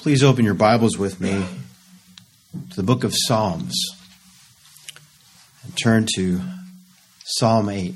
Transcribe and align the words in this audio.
Please 0.00 0.24
open 0.24 0.46
your 0.46 0.54
Bibles 0.54 0.96
with 0.96 1.20
me 1.20 1.44
to 2.70 2.76
the 2.76 2.82
book 2.82 3.04
of 3.04 3.12
Psalms 3.14 3.74
and 5.62 5.76
turn 5.76 6.06
to 6.16 6.40
Psalm 7.22 7.68
8. 7.68 7.94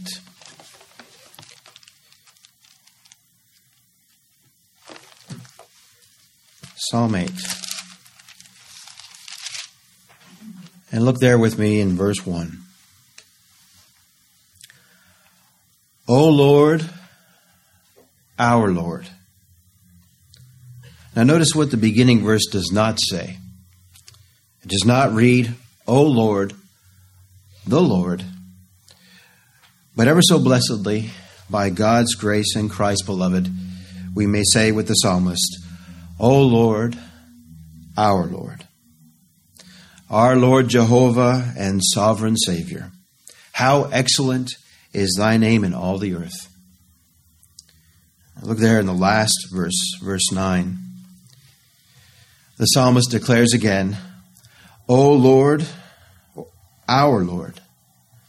Psalm 6.77 7.15
8. 7.15 7.31
And 10.93 11.07
look 11.07 11.21
there 11.21 11.39
with 11.39 11.59
me 11.59 11.81
in 11.81 11.97
verse 11.97 12.27
1. 12.27 12.59
O 16.07 16.29
Lord, 16.29 16.87
our 18.39 18.71
Lord. 18.71 19.09
Now, 21.17 21.23
notice 21.23 21.55
what 21.55 21.71
the 21.71 21.77
beginning 21.77 22.25
verse 22.25 22.47
does 22.51 22.73
not 22.73 22.99
say. 23.01 23.39
It 24.63 24.69
does 24.69 24.85
not 24.85 25.13
read, 25.13 25.55
O 25.87 26.03
Lord, 26.03 26.55
the 27.67 27.81
Lord, 27.81 28.25
but 29.95 30.09
ever 30.09 30.23
so 30.23 30.41
blessedly, 30.41 31.11
by 31.49 31.71
God's 31.71 32.15
grace 32.15 32.57
and 32.57 32.71
Christ, 32.71 33.05
beloved, 33.07 33.49
we 34.15 34.27
may 34.27 34.43
say 34.45 34.73
with 34.73 34.89
the 34.89 34.95
psalmist, 34.95 35.59
O 36.19 36.43
Lord, 36.43 36.99
our 37.97 38.27
Lord. 38.27 38.67
Our 40.11 40.37
Lord 40.37 40.69
Jehovah 40.69 41.53
and 41.57 41.81
sovereign 41.83 42.37
Savior, 42.37 42.91
how 43.53 43.85
excellent 43.85 44.51
is 44.93 45.15
thy 45.17 45.37
name 45.37 45.65
in 45.65 45.75
all 45.75 45.99
the 45.99 46.15
earth. 46.15 46.49
Look 48.43 48.59
there 48.59 48.81
in 48.81 48.87
the 48.87 48.93
last 48.93 49.49
verse, 49.53 49.97
verse 50.03 50.33
9. 50.33 50.84
The 52.65 52.69
psalmist 52.69 53.11
declares 53.11 53.53
again, 53.53 53.99
O 54.89 55.13
Lord, 55.13 55.67
our 56.89 57.23
Lord, 57.23 57.61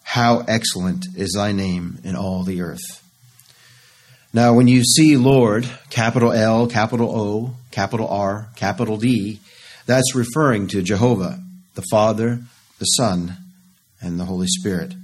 how 0.03 0.43
excellent 0.45 1.05
is 1.15 1.35
thy 1.37 1.53
name 1.53 1.99
in 2.03 2.17
all 2.17 2.43
the 2.43 2.61
earth. 2.61 3.01
Now, 4.33 4.53
when 4.53 4.67
you 4.67 4.83
see 4.83 5.15
Lord, 5.15 5.69
capital 5.89 6.33
L, 6.33 6.67
capital 6.67 7.17
O, 7.17 7.55
capital 7.71 8.09
R, 8.09 8.49
capital 8.57 8.97
D, 8.97 9.39
that's 9.85 10.13
referring 10.13 10.67
to 10.67 10.81
Jehovah, 10.81 11.41
the 11.75 11.85
Father, 11.89 12.41
the 12.77 12.85
Son, 12.87 13.37
and 14.01 14.19
the 14.19 14.25
Holy 14.25 14.47
Spirit. 14.47 14.95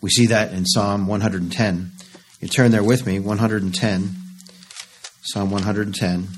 We 0.00 0.10
see 0.10 0.26
that 0.26 0.52
in 0.52 0.66
Psalm 0.66 1.08
110. 1.08 1.90
You 2.40 2.46
turn 2.46 2.70
there 2.70 2.84
with 2.84 3.08
me, 3.08 3.18
110, 3.18 4.14
Psalm 5.22 5.50
110, 5.50 6.28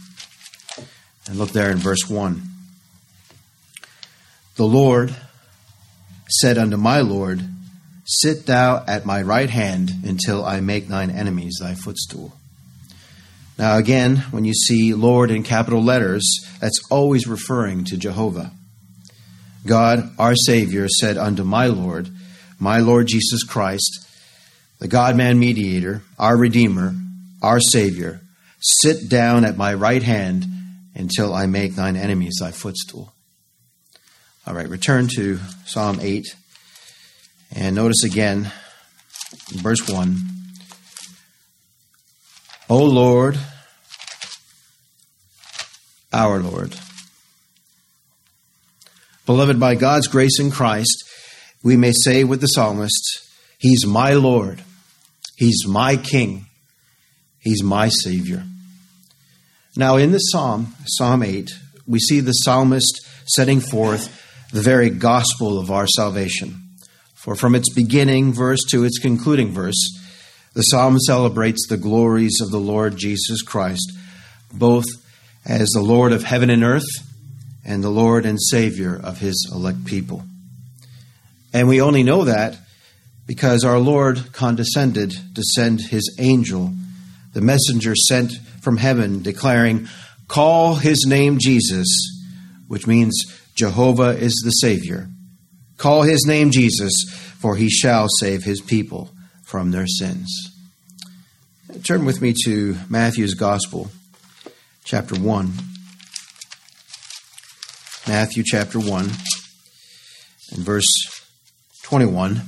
and 1.29 1.39
look 1.39 1.51
there 1.51 1.71
in 1.71 1.79
verse 1.79 2.09
1. 2.09 2.43
The 4.57 4.65
Lord 4.65 5.15
said 6.29 6.59
unto 6.59 6.77
my 6.77 7.01
Lord, 7.01 7.43
Sit 8.05 8.47
thou 8.47 8.85
at 8.87 9.07
my 9.07 9.23
right 9.23 9.49
hand 9.49 9.91
until 10.05 10.45
I 10.45 10.61
make 10.61 10.89
thine 10.89 11.11
enemies 11.11 11.59
thy 11.61 11.75
footstool. 11.75 12.33
Now, 13.59 13.77
again, 13.77 14.17
when 14.31 14.45
you 14.45 14.55
see 14.55 14.93
Lord 14.93 15.31
in 15.31 15.43
capital 15.43 15.83
letters, 15.83 16.25
that's 16.61 16.81
always 16.91 17.27
referring 17.27 17.85
to 17.85 17.97
Jehovah. 17.97 18.51
God, 19.67 20.11
our 20.19 20.35
Savior, 20.35 20.89
said 20.89 21.17
unto 21.17 21.45
my 21.45 21.67
Lord, 21.67 22.09
my 22.59 22.79
Lord 22.79 23.07
Jesus 23.07 23.45
Christ, 23.45 24.07
the 24.81 24.89
God 24.89 25.17
man 25.17 25.39
mediator, 25.39 26.03
our 26.19 26.37
Redeemer, 26.37 26.95
our 27.41 27.61
Savior, 27.61 28.21
sit 28.61 29.09
down 29.09 29.45
at 29.45 29.57
my 29.57 29.73
right 29.75 30.03
hand 30.03 30.47
until 30.95 31.35
I 31.35 31.47
make 31.47 31.75
thine 31.75 31.97
enemies 31.97 32.39
thy 32.41 32.51
footstool. 32.51 33.13
All 34.47 34.55
right, 34.55 34.69
return 34.69 35.09
to 35.17 35.39
Psalm 35.65 35.99
8 36.01 36.27
and 37.55 37.77
notice 37.77 38.03
again, 38.05 38.51
verse 39.51 39.89
1. 39.89 40.17
O 42.71 42.85
Lord, 42.85 43.39
our 46.13 46.41
Lord. 46.41 46.75
Beloved, 49.27 49.61
by 49.61 49.75
God's 49.75 50.09
grace 50.09 50.41
in 50.41 50.51
Christ, 50.51 51.05
we 51.63 51.77
may 51.77 51.93
say 51.93 52.25
with 52.25 52.41
the 52.41 52.47
psalmist, 52.47 53.21
He's 53.59 53.87
my 53.87 54.15
Lord, 54.15 54.63
He's 55.37 55.67
my 55.67 55.97
King, 55.97 56.47
He's 57.39 57.63
my 57.63 57.89
Savior. 57.89 58.45
Now, 59.75 59.97
in 59.97 60.13
this 60.13 60.31
psalm, 60.31 60.75
Psalm 60.87 61.23
8, 61.23 61.51
we 61.87 61.99
see 61.99 62.21
the 62.21 62.33
psalmist 62.33 63.07
setting 63.25 63.61
forth 63.61 64.21
the 64.53 64.61
very 64.61 64.91
gospel 64.91 65.59
of 65.59 65.71
our 65.71 65.87
salvation. 65.87 66.63
For 67.15 67.35
from 67.35 67.55
its 67.55 67.73
beginning 67.73 68.35
verse 68.35 68.61
to 68.71 68.85
its 68.85 68.99
concluding 68.99 69.53
verse, 69.53 69.81
the 70.53 70.63
psalm 70.63 70.99
celebrates 70.99 71.67
the 71.67 71.79
glories 71.79 72.39
of 72.43 72.51
the 72.51 72.61
Lord 72.61 72.97
Jesus 72.97 73.41
Christ, 73.41 73.93
both 74.53 74.85
as 75.47 75.71
the 75.71 75.81
Lord 75.81 76.13
of 76.13 76.25
heaven 76.25 76.51
and 76.51 76.63
earth 76.63 76.85
and 77.65 77.83
the 77.83 77.91
Lord 77.91 78.27
and 78.27 78.39
Savior 78.41 79.01
of 79.03 79.21
his 79.21 79.51
elect 79.55 79.87
people. 79.87 80.25
And 81.55 81.69
we 81.69 81.81
only 81.81 82.03
know 82.03 82.25
that 82.25 82.59
because 83.27 83.65
our 83.65 83.79
Lord 83.79 84.33
condescended 84.33 85.13
to 85.35 85.43
send 85.55 85.81
his 85.81 86.15
angel, 86.19 86.75
the 87.33 87.41
messenger 87.41 87.95
sent 87.95 88.33
from 88.63 88.79
heaven, 88.79 89.23
declaring, 89.23 89.89
Call 90.29 90.77
his 90.77 91.05
name 91.07 91.39
Jesus, 91.39 91.87
which 92.69 92.87
means 92.87 93.15
Jehovah 93.55 94.17
is 94.17 94.41
the 94.45 94.51
Savior. 94.51 95.09
Call 95.77 96.03
his 96.03 96.25
name 96.27 96.51
Jesus, 96.51 96.93
for 97.39 97.57
he 97.57 97.69
shall 97.69 98.07
save 98.09 98.45
his 98.45 98.61
people 98.61 99.11
from 99.45 99.73
their 99.73 99.87
sins. 99.87 100.31
Turn 101.85 102.05
with 102.05 102.23
me 102.23 102.35
to 102.45 102.77
Matthew's 102.89 103.35
Gospel, 103.35 103.91
chapter 104.85 105.17
1. 105.17 105.53
Matthew 108.07 108.43
chapter 108.47 108.79
1 108.79 109.05
and 110.53 110.65
verse 110.65 110.87
21. 111.83 112.43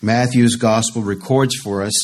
Matthew's 0.00 0.56
Gospel 0.56 1.02
records 1.02 1.56
for 1.56 1.82
us 1.82 1.94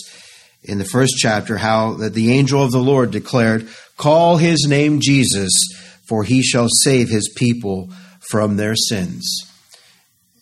in 0.62 0.78
the 0.78 0.84
first 0.84 1.14
chapter 1.16 1.58
how 1.58 1.94
that 1.94 2.14
the 2.14 2.32
angel 2.32 2.62
of 2.62 2.72
the 2.72 2.78
Lord 2.78 3.10
declared, 3.10 3.69
Call 3.96 4.36
his 4.36 4.66
name 4.69 5.00
Jesus, 5.00 5.52
for 6.08 6.24
he 6.24 6.42
shall 6.42 6.69
save 6.82 7.08
his 7.08 7.32
people 7.36 7.91
from 8.30 8.56
their 8.56 8.74
sins. 8.74 9.26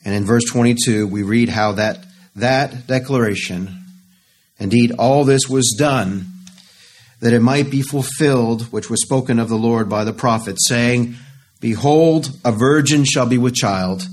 And 0.04 0.15
in 0.15 0.25
verse 0.25 0.44
22, 0.44 1.06
we 1.06 1.22
read 1.22 1.49
how 1.49 1.72
that, 1.72 2.04
that 2.37 2.87
declaration, 2.87 3.84
indeed, 4.59 4.93
all 4.99 5.25
this 5.25 5.49
was 5.49 5.75
done 5.78 6.27
that 7.21 7.33
it 7.33 7.41
might 7.41 7.71
be 7.71 7.83
fulfilled, 7.83 8.71
which 8.72 8.91
was 8.91 9.03
spoken 9.03 9.38
of 9.38 9.48
the 9.48 9.56
Lord 9.56 9.88
by 9.88 10.04
the 10.04 10.12
prophet, 10.12 10.56
saying, 10.60 11.16
Behold, 11.60 12.31
a 12.44 12.53
virgin 12.53 13.04
shall 13.04 13.27
be 13.27 13.38
with 13.38 13.54
child, 13.54 14.06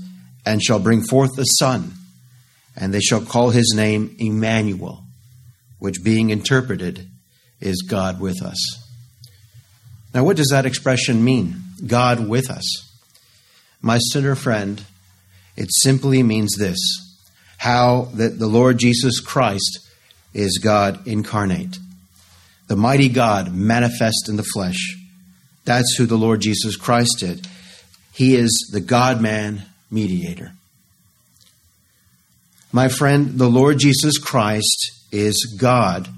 and 0.46 0.62
shall 0.62 0.78
bring 0.78 1.02
forth 1.02 1.38
a 1.38 1.44
son, 1.58 1.92
and 2.74 2.92
they 2.92 3.00
shall 3.00 3.20
call 3.20 3.50
his 3.50 3.72
name 3.76 4.16
Emmanuel, 4.18 5.03
which 5.84 6.02
being 6.02 6.30
interpreted 6.30 7.06
is 7.60 7.82
God 7.86 8.18
with 8.18 8.40
us. 8.42 8.56
Now, 10.14 10.24
what 10.24 10.38
does 10.38 10.48
that 10.48 10.64
expression 10.64 11.22
mean? 11.22 11.56
God 11.86 12.26
with 12.26 12.50
us. 12.50 12.90
My 13.82 13.98
sinner 13.98 14.34
friend, 14.34 14.82
it 15.58 15.68
simply 15.70 16.22
means 16.22 16.56
this 16.56 16.78
how 17.58 18.08
that 18.14 18.38
the 18.38 18.46
Lord 18.46 18.78
Jesus 18.78 19.20
Christ 19.20 19.80
is 20.32 20.56
God 20.56 21.06
incarnate, 21.06 21.76
the 22.66 22.76
mighty 22.76 23.10
God 23.10 23.54
manifest 23.54 24.26
in 24.30 24.36
the 24.36 24.42
flesh. 24.54 24.96
That's 25.66 25.96
who 25.96 26.06
the 26.06 26.16
Lord 26.16 26.40
Jesus 26.40 26.76
Christ 26.76 27.18
did. 27.18 27.46
He 28.10 28.36
is 28.36 28.70
the 28.72 28.80
God 28.80 29.20
man 29.20 29.64
mediator. 29.90 30.52
My 32.72 32.88
friend, 32.88 33.38
the 33.38 33.50
Lord 33.50 33.78
Jesus 33.80 34.16
Christ 34.16 35.03
is 35.14 35.56
God 35.58 36.08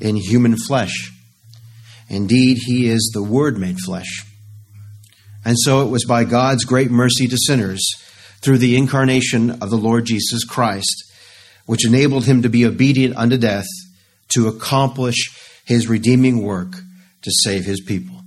in 0.00 0.16
human 0.16 0.56
flesh. 0.56 1.12
Indeed, 2.08 2.58
he 2.66 2.88
is 2.88 3.10
the 3.12 3.22
Word 3.22 3.58
made 3.58 3.78
flesh. 3.80 4.24
And 5.44 5.56
so 5.58 5.82
it 5.82 5.90
was 5.90 6.04
by 6.04 6.24
God's 6.24 6.64
great 6.64 6.90
mercy 6.90 7.26
to 7.28 7.36
sinners 7.36 7.84
through 8.40 8.58
the 8.58 8.76
incarnation 8.76 9.50
of 9.62 9.70
the 9.70 9.76
Lord 9.76 10.06
Jesus 10.06 10.44
Christ, 10.44 11.04
which 11.66 11.86
enabled 11.86 12.26
him 12.26 12.42
to 12.42 12.48
be 12.48 12.64
obedient 12.64 13.16
unto 13.16 13.36
death 13.36 13.66
to 14.34 14.48
accomplish 14.48 15.36
his 15.64 15.88
redeeming 15.88 16.42
work 16.42 16.76
to 17.22 17.30
save 17.42 17.64
his 17.64 17.80
people. 17.80 18.20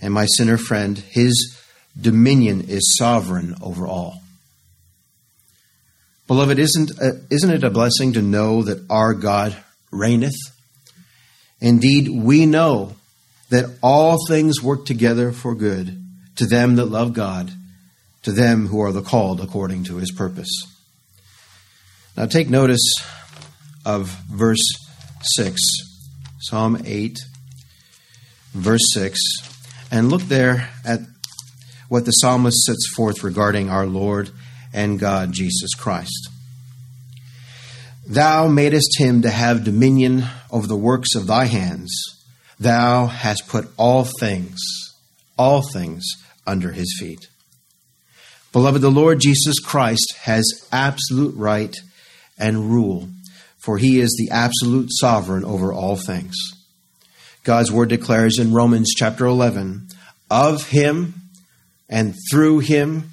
And 0.00 0.14
my 0.14 0.26
sinner 0.26 0.56
friend, 0.56 0.98
his 0.98 1.58
dominion 2.00 2.62
is 2.68 2.96
sovereign 2.96 3.54
over 3.62 3.86
all. 3.86 4.21
Beloved, 6.32 6.58
isn't, 6.58 6.92
uh, 6.98 7.10
isn't 7.28 7.50
it 7.50 7.62
a 7.62 7.68
blessing 7.68 8.14
to 8.14 8.22
know 8.22 8.62
that 8.62 8.86
our 8.88 9.12
God 9.12 9.54
reigneth? 9.90 10.32
Indeed, 11.60 12.08
we 12.08 12.46
know 12.46 12.96
that 13.50 13.66
all 13.82 14.16
things 14.26 14.62
work 14.62 14.86
together 14.86 15.30
for 15.30 15.54
good 15.54 16.02
to 16.36 16.46
them 16.46 16.76
that 16.76 16.86
love 16.86 17.12
God, 17.12 17.52
to 18.22 18.32
them 18.32 18.68
who 18.68 18.80
are 18.80 18.92
the 18.92 19.02
called 19.02 19.42
according 19.42 19.84
to 19.84 19.96
his 19.96 20.10
purpose. 20.10 20.48
Now 22.16 22.24
take 22.24 22.48
notice 22.48 22.94
of 23.84 24.08
verse 24.30 24.66
6, 25.34 25.60
Psalm 26.40 26.80
8, 26.82 27.18
verse 28.54 28.90
6, 28.94 29.20
and 29.90 30.08
look 30.08 30.22
there 30.22 30.70
at 30.82 31.00
what 31.90 32.06
the 32.06 32.12
psalmist 32.12 32.64
sets 32.64 32.90
forth 32.96 33.22
regarding 33.22 33.68
our 33.68 33.84
Lord 33.84 34.30
and 34.72 34.98
God, 34.98 35.32
Jesus 35.32 35.74
Christ. 35.74 36.28
Thou 38.06 38.48
madest 38.48 38.98
him 38.98 39.22
to 39.22 39.30
have 39.30 39.64
dominion 39.64 40.24
over 40.50 40.66
the 40.66 40.76
works 40.76 41.14
of 41.14 41.26
thy 41.26 41.44
hands. 41.44 41.92
Thou 42.58 43.06
hast 43.06 43.48
put 43.48 43.68
all 43.76 44.04
things, 44.04 44.60
all 45.38 45.62
things 45.62 46.04
under 46.46 46.72
his 46.72 46.96
feet. 46.98 47.28
Beloved, 48.52 48.82
the 48.82 48.90
Lord 48.90 49.20
Jesus 49.20 49.58
Christ 49.60 50.14
has 50.22 50.44
absolute 50.70 51.34
right 51.36 51.74
and 52.38 52.70
rule, 52.70 53.08
for 53.58 53.78
he 53.78 54.00
is 54.00 54.14
the 54.18 54.34
absolute 54.34 54.90
sovereign 54.90 55.44
over 55.44 55.72
all 55.72 55.96
things. 55.96 56.36
God's 57.44 57.72
word 57.72 57.88
declares 57.88 58.38
in 58.38 58.52
Romans 58.52 58.92
chapter 58.94 59.26
11 59.26 59.88
of 60.30 60.68
him 60.68 61.14
and 61.88 62.14
through 62.30 62.60
him 62.60 63.11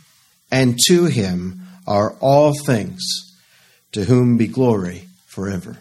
and 0.51 0.77
to 0.87 1.05
him 1.05 1.61
are 1.87 2.15
all 2.19 2.53
things, 2.65 3.01
to 3.91 4.05
whom 4.05 4.37
be 4.37 4.47
glory 4.47 5.07
forever. 5.25 5.77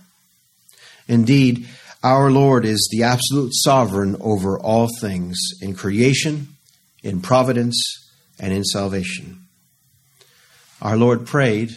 Indeed, 1.06 1.66
our 2.02 2.30
Lord 2.30 2.64
is 2.64 2.88
the 2.92 3.02
absolute 3.02 3.52
sovereign 3.54 4.16
over 4.20 4.58
all 4.58 4.88
things 5.00 5.36
in 5.60 5.74
creation, 5.74 6.48
in 7.02 7.20
providence, 7.20 7.76
and 8.38 8.52
in 8.52 8.64
salvation. 8.64 9.40
Our 10.80 10.96
Lord 10.96 11.26
prayed 11.26 11.76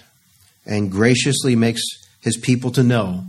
and 0.65 0.91
graciously 0.91 1.55
makes 1.55 1.81
his 2.21 2.37
people 2.37 2.71
to 2.71 2.83
know 2.83 3.25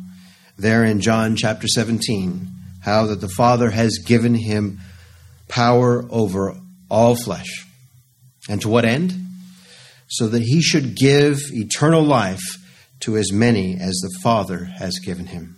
there 0.58 0.84
in 0.84 1.00
John 1.00 1.34
chapter 1.34 1.66
17 1.66 2.48
how 2.82 3.06
that 3.06 3.20
the 3.20 3.28
Father 3.28 3.70
has 3.70 3.98
given 4.04 4.34
him 4.34 4.80
power 5.48 6.04
over 6.10 6.56
all 6.90 7.16
flesh. 7.16 7.66
And 8.48 8.60
to 8.62 8.68
what 8.68 8.84
end? 8.84 9.21
So 10.12 10.28
that 10.28 10.42
he 10.42 10.60
should 10.60 10.94
give 10.94 11.38
eternal 11.52 12.02
life 12.02 12.42
to 13.00 13.16
as 13.16 13.32
many 13.32 13.78
as 13.80 13.94
the 13.94 14.18
Father 14.22 14.64
has 14.64 14.98
given 14.98 15.26
him. 15.26 15.56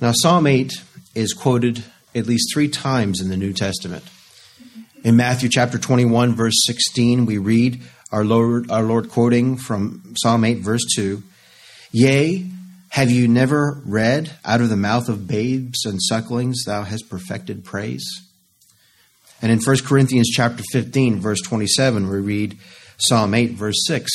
Now, 0.00 0.12
Psalm 0.12 0.46
8 0.46 0.72
is 1.14 1.32
quoted 1.32 1.82
at 2.14 2.26
least 2.26 2.48
three 2.52 2.68
times 2.68 3.20
in 3.20 3.28
the 3.28 3.36
New 3.36 3.52
Testament. 3.52 4.04
In 5.04 5.16
Matthew 5.16 5.48
chapter 5.48 5.78
21, 5.78 6.34
verse 6.34 6.54
16, 6.64 7.26
we 7.26 7.38
read 7.38 7.82
our 8.12 8.24
Lord, 8.24 8.70
our 8.70 8.82
Lord 8.82 9.10
quoting 9.10 9.56
from 9.56 10.14
Psalm 10.16 10.44
8, 10.44 10.58
verse 10.58 10.84
2 10.94 11.22
Yea, 11.92 12.46
have 12.90 13.10
you 13.10 13.28
never 13.28 13.82
read, 13.84 14.30
out 14.44 14.60
of 14.60 14.68
the 14.68 14.76
mouth 14.76 15.08
of 15.08 15.26
babes 15.26 15.84
and 15.84 16.00
sucklings 16.02 16.64
thou 16.64 16.82
hast 16.82 17.10
perfected 17.10 17.64
praise? 17.64 18.06
And 19.42 19.52
in 19.52 19.60
1 19.60 19.76
Corinthians 19.84 20.30
chapter 20.30 20.62
15, 20.72 21.20
verse 21.20 21.40
27, 21.42 22.08
we 22.08 22.18
read 22.18 22.58
Psalm 22.98 23.34
8, 23.34 23.52
verse 23.52 23.86
6 23.86 24.10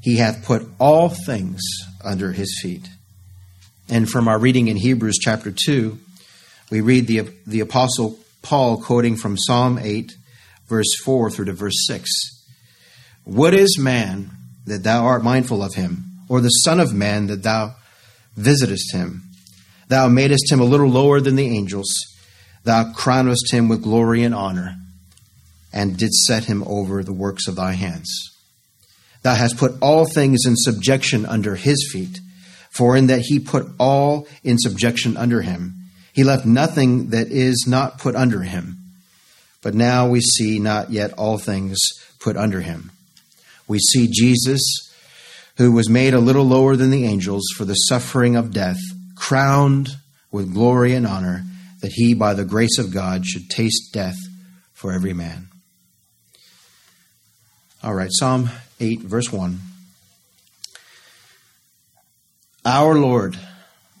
He 0.00 0.16
hath 0.16 0.44
put 0.44 0.66
all 0.78 1.08
things 1.08 1.62
under 2.02 2.32
his 2.32 2.58
feet. 2.62 2.88
And 3.88 4.08
from 4.08 4.28
our 4.28 4.38
reading 4.38 4.68
in 4.68 4.76
Hebrews 4.76 5.18
chapter 5.20 5.52
2, 5.52 5.98
we 6.70 6.80
read 6.80 7.06
the, 7.06 7.28
the 7.46 7.60
Apostle 7.60 8.18
Paul 8.42 8.78
quoting 8.78 9.16
from 9.16 9.36
Psalm 9.36 9.78
8, 9.78 10.12
verse 10.68 10.94
4 11.04 11.30
through 11.30 11.46
to 11.46 11.52
verse 11.52 11.86
6. 11.86 12.10
What 13.24 13.54
is 13.54 13.78
man 13.78 14.30
that 14.66 14.82
thou 14.82 15.04
art 15.04 15.22
mindful 15.22 15.62
of 15.62 15.74
him, 15.74 16.04
or 16.28 16.40
the 16.40 16.48
Son 16.48 16.80
of 16.80 16.92
Man 16.92 17.26
that 17.28 17.42
thou 17.42 17.74
visitest 18.36 18.92
him? 18.92 19.22
Thou 19.88 20.08
madest 20.08 20.50
him 20.50 20.60
a 20.60 20.64
little 20.64 20.88
lower 20.88 21.20
than 21.20 21.36
the 21.36 21.56
angels, 21.56 21.90
thou 22.64 22.92
crownest 22.92 23.52
him 23.52 23.68
with 23.68 23.82
glory 23.82 24.22
and 24.22 24.34
honor, 24.34 24.76
and 25.72 25.96
didst 25.96 26.24
set 26.24 26.44
him 26.44 26.62
over 26.66 27.02
the 27.02 27.12
works 27.12 27.46
of 27.46 27.56
thy 27.56 27.72
hands. 27.72 28.30
Thou 29.22 29.34
hast 29.34 29.56
put 29.56 29.74
all 29.80 30.06
things 30.06 30.40
in 30.46 30.54
subjection 30.56 31.24
under 31.24 31.56
his 31.56 31.88
feet, 31.92 32.20
for 32.70 32.96
in 32.96 33.06
that 33.06 33.22
he 33.22 33.38
put 33.38 33.66
all 33.78 34.26
in 34.42 34.58
subjection 34.58 35.16
under 35.16 35.42
him, 35.42 35.74
he 36.12 36.22
left 36.22 36.46
nothing 36.46 37.10
that 37.10 37.28
is 37.28 37.64
not 37.66 37.98
put 37.98 38.14
under 38.14 38.42
him. 38.42 38.76
But 39.62 39.74
now 39.74 40.08
we 40.08 40.20
see 40.20 40.58
not 40.58 40.90
yet 40.90 41.12
all 41.14 41.38
things 41.38 41.78
put 42.20 42.36
under 42.36 42.60
him. 42.60 42.92
We 43.66 43.78
see 43.78 44.08
Jesus, 44.08 44.60
who 45.56 45.72
was 45.72 45.88
made 45.88 46.14
a 46.14 46.20
little 46.20 46.44
lower 46.44 46.76
than 46.76 46.90
the 46.90 47.04
angels 47.04 47.44
for 47.56 47.64
the 47.64 47.74
suffering 47.74 48.36
of 48.36 48.52
death, 48.52 48.78
crowned 49.16 49.96
with 50.30 50.54
glory 50.54 50.94
and 50.94 51.06
honor, 51.06 51.44
that 51.84 51.92
he, 51.92 52.14
by 52.14 52.32
the 52.32 52.46
grace 52.46 52.78
of 52.78 52.94
God, 52.94 53.26
should 53.26 53.50
taste 53.50 53.92
death 53.92 54.16
for 54.72 54.90
every 54.90 55.12
man. 55.12 55.48
All 57.82 57.92
right, 57.92 58.08
Psalm 58.10 58.48
8, 58.80 59.00
verse 59.00 59.30
1. 59.30 59.58
Our 62.64 62.94
Lord, 62.94 63.36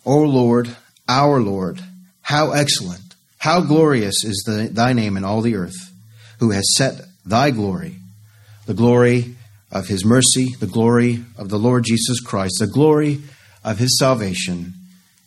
O 0.06 0.16
Lord, 0.16 0.74
our 1.06 1.42
Lord, 1.42 1.82
how 2.22 2.52
excellent, 2.52 3.16
how 3.36 3.60
glorious 3.60 4.24
is 4.24 4.42
the, 4.46 4.70
thy 4.72 4.94
name 4.94 5.18
in 5.18 5.24
all 5.24 5.42
the 5.42 5.56
earth, 5.56 5.92
who 6.40 6.52
has 6.52 6.64
set 6.74 7.02
thy 7.26 7.50
glory, 7.50 7.96
the 8.64 8.72
glory 8.72 9.34
of 9.70 9.88
his 9.88 10.06
mercy, 10.06 10.54
the 10.58 10.66
glory 10.66 11.22
of 11.36 11.50
the 11.50 11.58
Lord 11.58 11.84
Jesus 11.84 12.18
Christ, 12.20 12.54
the 12.60 12.66
glory 12.66 13.20
of 13.62 13.78
his 13.78 13.98
salvation 13.98 14.72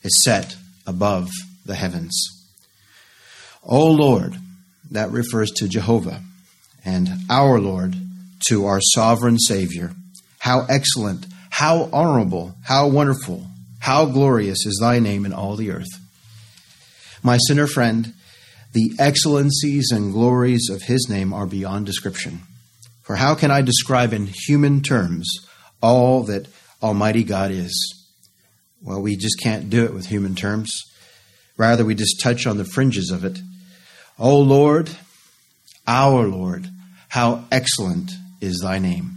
is 0.02 0.24
set 0.24 0.56
above 0.88 1.30
the 1.64 1.76
heavens. 1.76 2.37
O 3.68 3.92
Lord, 3.92 4.36
that 4.92 5.12
refers 5.12 5.52
to 5.52 5.68
Jehovah, 5.68 6.22
and 6.86 7.10
our 7.30 7.60
Lord 7.60 7.96
to 8.48 8.66
our 8.66 8.80
sovereign 8.82 9.38
Savior. 9.38 9.92
How 10.40 10.66
excellent, 10.70 11.28
how 11.50 11.90
honorable, 11.92 12.56
how 12.64 12.88
wonderful, 12.88 13.46
how 13.80 14.06
glorious 14.06 14.66
is 14.66 14.80
thy 14.82 15.00
name 15.00 15.26
in 15.26 15.34
all 15.34 15.56
the 15.56 15.72
earth. 15.72 16.00
My 17.22 17.38
sinner 17.48 17.68
friend, 17.68 18.14
the 18.74 18.94
excellencies 19.00 19.92
and 19.92 20.14
glories 20.14 20.70
of 20.70 20.84
his 20.84 21.08
name 21.10 21.34
are 21.34 21.46
beyond 21.46 21.86
description. 21.86 22.42
For 23.02 23.16
how 23.16 23.36
can 23.36 23.52
I 23.52 23.62
describe 23.62 24.14
in 24.14 24.30
human 24.48 24.82
terms 24.82 25.28
all 25.82 26.24
that 26.24 26.48
Almighty 26.82 27.24
God 27.24 27.52
is? 27.52 28.06
Well, 28.82 29.02
we 29.02 29.16
just 29.16 29.42
can't 29.42 29.70
do 29.70 29.84
it 29.84 29.94
with 29.94 30.08
human 30.08 30.36
terms. 30.36 30.74
Rather, 31.58 31.84
we 31.84 31.96
just 31.96 32.22
touch 32.22 32.46
on 32.46 32.58
the 32.58 32.66
fringes 32.66 33.10
of 33.10 33.26
it. 33.26 33.40
O 34.20 34.40
Lord, 34.40 34.90
our 35.86 36.28
Lord, 36.28 36.68
how 37.10 37.46
excellent 37.52 38.12
is 38.42 38.60
thy 38.64 38.80
name. 38.80 39.12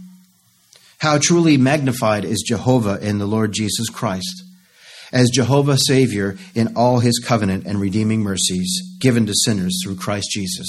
How 0.99 1.17
truly 1.17 1.57
magnified 1.57 2.25
is 2.25 2.43
Jehovah 2.47 2.99
in 3.01 3.17
the 3.17 3.25
Lord 3.25 3.53
Jesus 3.53 3.89
Christ 3.89 4.43
as 5.11 5.29
Jehovah 5.29 5.77
Savior 5.77 6.37
in 6.55 6.75
all 6.75 6.99
his 6.99 7.19
covenant 7.19 7.65
and 7.65 7.79
redeeming 7.79 8.21
mercies 8.21 8.81
given 8.99 9.25
to 9.25 9.33
sinners 9.33 9.79
through 9.83 9.95
Christ 9.95 10.29
Jesus. 10.31 10.67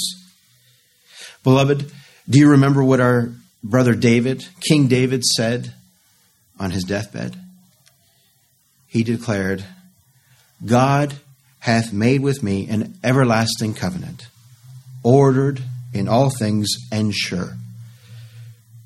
Beloved, 1.44 1.90
do 2.28 2.38
you 2.38 2.48
remember 2.50 2.82
what 2.82 3.00
our 3.00 3.32
brother 3.62 3.94
David, 3.94 4.46
King 4.60 4.88
David, 4.88 5.24
said 5.24 5.72
on 6.58 6.70
his 6.70 6.84
deathbed? 6.84 7.36
He 8.86 9.02
declared, 9.02 9.64
God 10.64 11.14
hath 11.62 11.92
made 11.92 12.20
with 12.20 12.42
me 12.42 12.68
an 12.68 12.94
everlasting 13.02 13.74
covenant, 13.74 14.26
ordered 15.02 15.62
in 15.92 16.08
all 16.08 16.30
things 16.30 16.68
and 16.92 17.14
sure. 17.14 17.56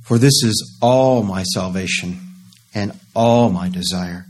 For 0.02 0.18
this 0.18 0.42
is 0.42 0.78
all 0.80 1.22
my 1.22 1.42
salvation 1.42 2.20
and 2.74 2.98
all 3.14 3.50
my 3.50 3.68
desire 3.68 4.26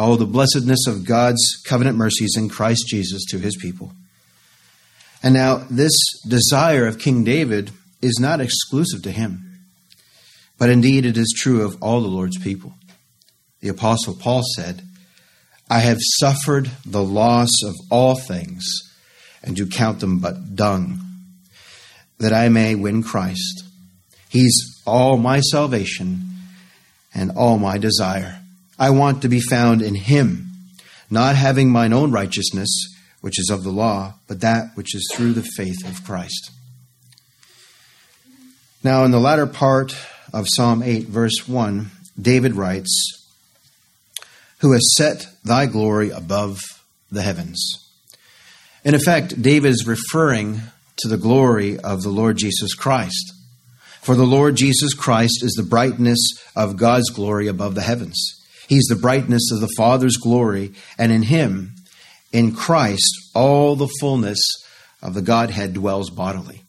Oh, 0.00 0.14
the 0.14 0.26
blessedness 0.26 0.86
of 0.86 1.04
God's 1.04 1.60
covenant 1.66 1.96
mercies 1.96 2.36
in 2.36 2.48
Christ 2.48 2.86
Jesus 2.86 3.24
to 3.30 3.38
his 3.38 3.56
people. 3.56 3.90
And 5.24 5.34
now, 5.34 5.66
this 5.68 5.92
desire 6.24 6.86
of 6.86 7.00
King 7.00 7.24
David 7.24 7.72
is 8.00 8.20
not 8.20 8.40
exclusive 8.40 9.02
to 9.02 9.10
him, 9.10 9.58
but 10.56 10.70
indeed 10.70 11.04
it 11.04 11.16
is 11.16 11.34
true 11.36 11.62
of 11.62 11.82
all 11.82 12.00
the 12.00 12.06
Lord's 12.06 12.38
people. 12.38 12.74
The 13.60 13.70
Apostle 13.70 14.14
Paul 14.14 14.42
said, 14.54 14.82
I 15.70 15.80
have 15.80 15.98
suffered 16.20 16.70
the 16.86 17.02
loss 17.02 17.50
of 17.64 17.74
all 17.90 18.18
things 18.18 18.64
and 19.42 19.54
do 19.54 19.66
count 19.66 20.00
them 20.00 20.18
but 20.18 20.56
dung, 20.56 21.00
that 22.18 22.32
I 22.32 22.48
may 22.48 22.74
win 22.74 23.02
Christ. 23.02 23.64
He's 24.28 24.54
all 24.86 25.16
my 25.16 25.40
salvation 25.40 26.22
and 27.14 27.30
all 27.32 27.58
my 27.58 27.78
desire. 27.78 28.40
I 28.78 28.90
want 28.90 29.22
to 29.22 29.28
be 29.28 29.40
found 29.40 29.82
in 29.82 29.94
Him, 29.94 30.50
not 31.10 31.36
having 31.36 31.70
mine 31.70 31.92
own 31.92 32.12
righteousness, 32.12 32.70
which 33.20 33.38
is 33.38 33.50
of 33.50 33.64
the 33.64 33.70
law, 33.70 34.14
but 34.26 34.40
that 34.40 34.70
which 34.74 34.94
is 34.94 35.08
through 35.12 35.32
the 35.32 35.42
faith 35.42 35.86
of 35.86 36.04
Christ. 36.04 36.50
Now, 38.84 39.04
in 39.04 39.10
the 39.10 39.18
latter 39.18 39.46
part 39.46 39.94
of 40.32 40.46
Psalm 40.48 40.82
8, 40.82 41.06
verse 41.06 41.48
1, 41.48 41.90
David 42.20 42.54
writes, 42.54 43.17
Who 44.60 44.72
has 44.72 44.94
set 44.96 45.26
thy 45.44 45.66
glory 45.66 46.10
above 46.10 46.60
the 47.10 47.22
heavens. 47.22 47.84
In 48.84 48.94
effect, 48.94 49.40
David 49.40 49.70
is 49.70 49.86
referring 49.86 50.60
to 50.98 51.08
the 51.08 51.16
glory 51.16 51.78
of 51.78 52.02
the 52.02 52.10
Lord 52.10 52.36
Jesus 52.36 52.74
Christ. 52.74 53.32
For 54.02 54.14
the 54.14 54.24
Lord 54.26 54.56
Jesus 54.56 54.94
Christ 54.94 55.42
is 55.42 55.52
the 55.52 55.62
brightness 55.62 56.18
of 56.56 56.76
God's 56.76 57.10
glory 57.10 57.46
above 57.46 57.74
the 57.74 57.82
heavens. 57.82 58.18
He's 58.68 58.86
the 58.86 58.96
brightness 58.96 59.50
of 59.52 59.60
the 59.60 59.72
Father's 59.76 60.16
glory, 60.16 60.72
and 60.98 61.12
in 61.12 61.22
him, 61.22 61.74
in 62.32 62.54
Christ, 62.54 63.30
all 63.34 63.76
the 63.76 63.88
fullness 64.00 64.38
of 65.02 65.14
the 65.14 65.22
Godhead 65.22 65.74
dwells 65.74 66.10
bodily. 66.10 66.62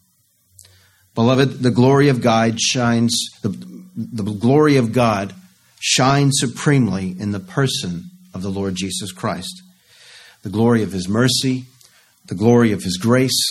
Beloved, 1.15 1.62
the 1.63 1.72
glory 1.72 2.10
of 2.10 2.22
God 2.22 2.60
shines, 2.60 3.17
the, 3.41 3.50
the 3.96 4.24
glory 4.24 4.77
of 4.77 4.93
God 4.93 5.34
shines 5.79 6.38
supremely 6.39 7.15
in 7.19 7.31
the 7.31 7.39
person 7.39 8.12
of 8.33 8.41
the 8.41 8.50
Lord 8.50 8.75
Jesus 8.75 9.12
Christ. 9.12 9.62
The 10.43 10.50
glory 10.50 10.83
of 10.83 10.91
his 10.91 11.07
mercy, 11.07 11.65
the 12.25 12.36
glory 12.36 12.71
of 12.71 12.83
his 12.83 12.98
grace, 12.98 13.41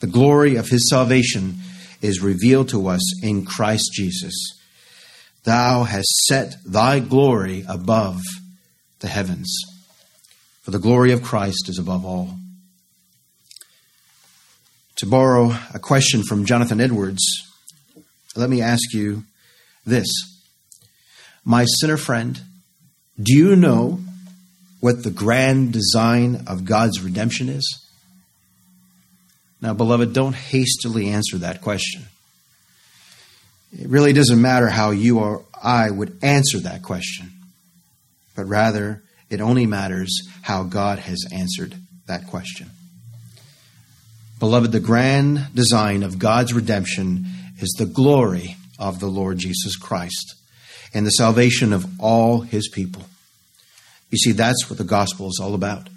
the 0.00 0.06
glory 0.06 0.56
of 0.56 0.68
his 0.68 0.88
salvation 0.88 1.56
is 2.00 2.22
revealed 2.22 2.68
to 2.70 2.88
us 2.88 3.22
in 3.22 3.44
Christ 3.44 3.90
Jesus. 3.92 4.34
Thou 5.44 5.84
hast 5.84 6.08
set 6.26 6.56
thy 6.64 7.00
glory 7.00 7.64
above 7.68 8.20
the 9.00 9.08
heavens, 9.08 9.56
for 10.62 10.70
the 10.70 10.78
glory 10.78 11.12
of 11.12 11.22
Christ 11.22 11.68
is 11.68 11.78
above 11.78 12.04
all. 12.04 12.36
To 14.96 15.06
borrow 15.06 15.56
a 15.72 15.78
question 15.78 16.22
from 16.22 16.44
Jonathan 16.44 16.80
Edwards, 16.80 17.22
let 18.34 18.50
me 18.50 18.60
ask 18.60 18.92
you 18.92 19.24
this. 19.86 20.08
My 21.48 21.64
sinner 21.64 21.96
friend, 21.96 22.38
do 23.18 23.34
you 23.34 23.56
know 23.56 24.00
what 24.80 25.02
the 25.02 25.10
grand 25.10 25.72
design 25.72 26.44
of 26.46 26.66
God's 26.66 27.00
redemption 27.00 27.48
is? 27.48 27.86
Now, 29.62 29.72
beloved, 29.72 30.12
don't 30.12 30.34
hastily 30.34 31.08
answer 31.08 31.38
that 31.38 31.62
question. 31.62 32.02
It 33.72 33.88
really 33.88 34.12
doesn't 34.12 34.42
matter 34.42 34.68
how 34.68 34.90
you 34.90 35.20
or 35.20 35.42
I 35.62 35.90
would 35.90 36.18
answer 36.20 36.58
that 36.58 36.82
question, 36.82 37.32
but 38.36 38.44
rather 38.44 39.02
it 39.30 39.40
only 39.40 39.64
matters 39.64 40.28
how 40.42 40.64
God 40.64 40.98
has 40.98 41.24
answered 41.32 41.76
that 42.08 42.26
question. 42.26 42.68
Beloved, 44.38 44.70
the 44.70 44.80
grand 44.80 45.46
design 45.54 46.02
of 46.02 46.18
God's 46.18 46.52
redemption 46.52 47.24
is 47.58 47.74
the 47.78 47.86
glory 47.86 48.56
of 48.78 49.00
the 49.00 49.08
Lord 49.08 49.38
Jesus 49.38 49.76
Christ 49.76 50.34
and 50.94 51.06
the 51.06 51.10
salvation 51.10 51.72
of 51.72 51.86
all 52.00 52.40
his 52.40 52.68
people. 52.68 53.04
You 54.10 54.18
see, 54.18 54.32
that's 54.32 54.70
what 54.70 54.78
the 54.78 54.84
gospel 54.84 55.28
is 55.28 55.38
all 55.42 55.54
about. 55.54 55.88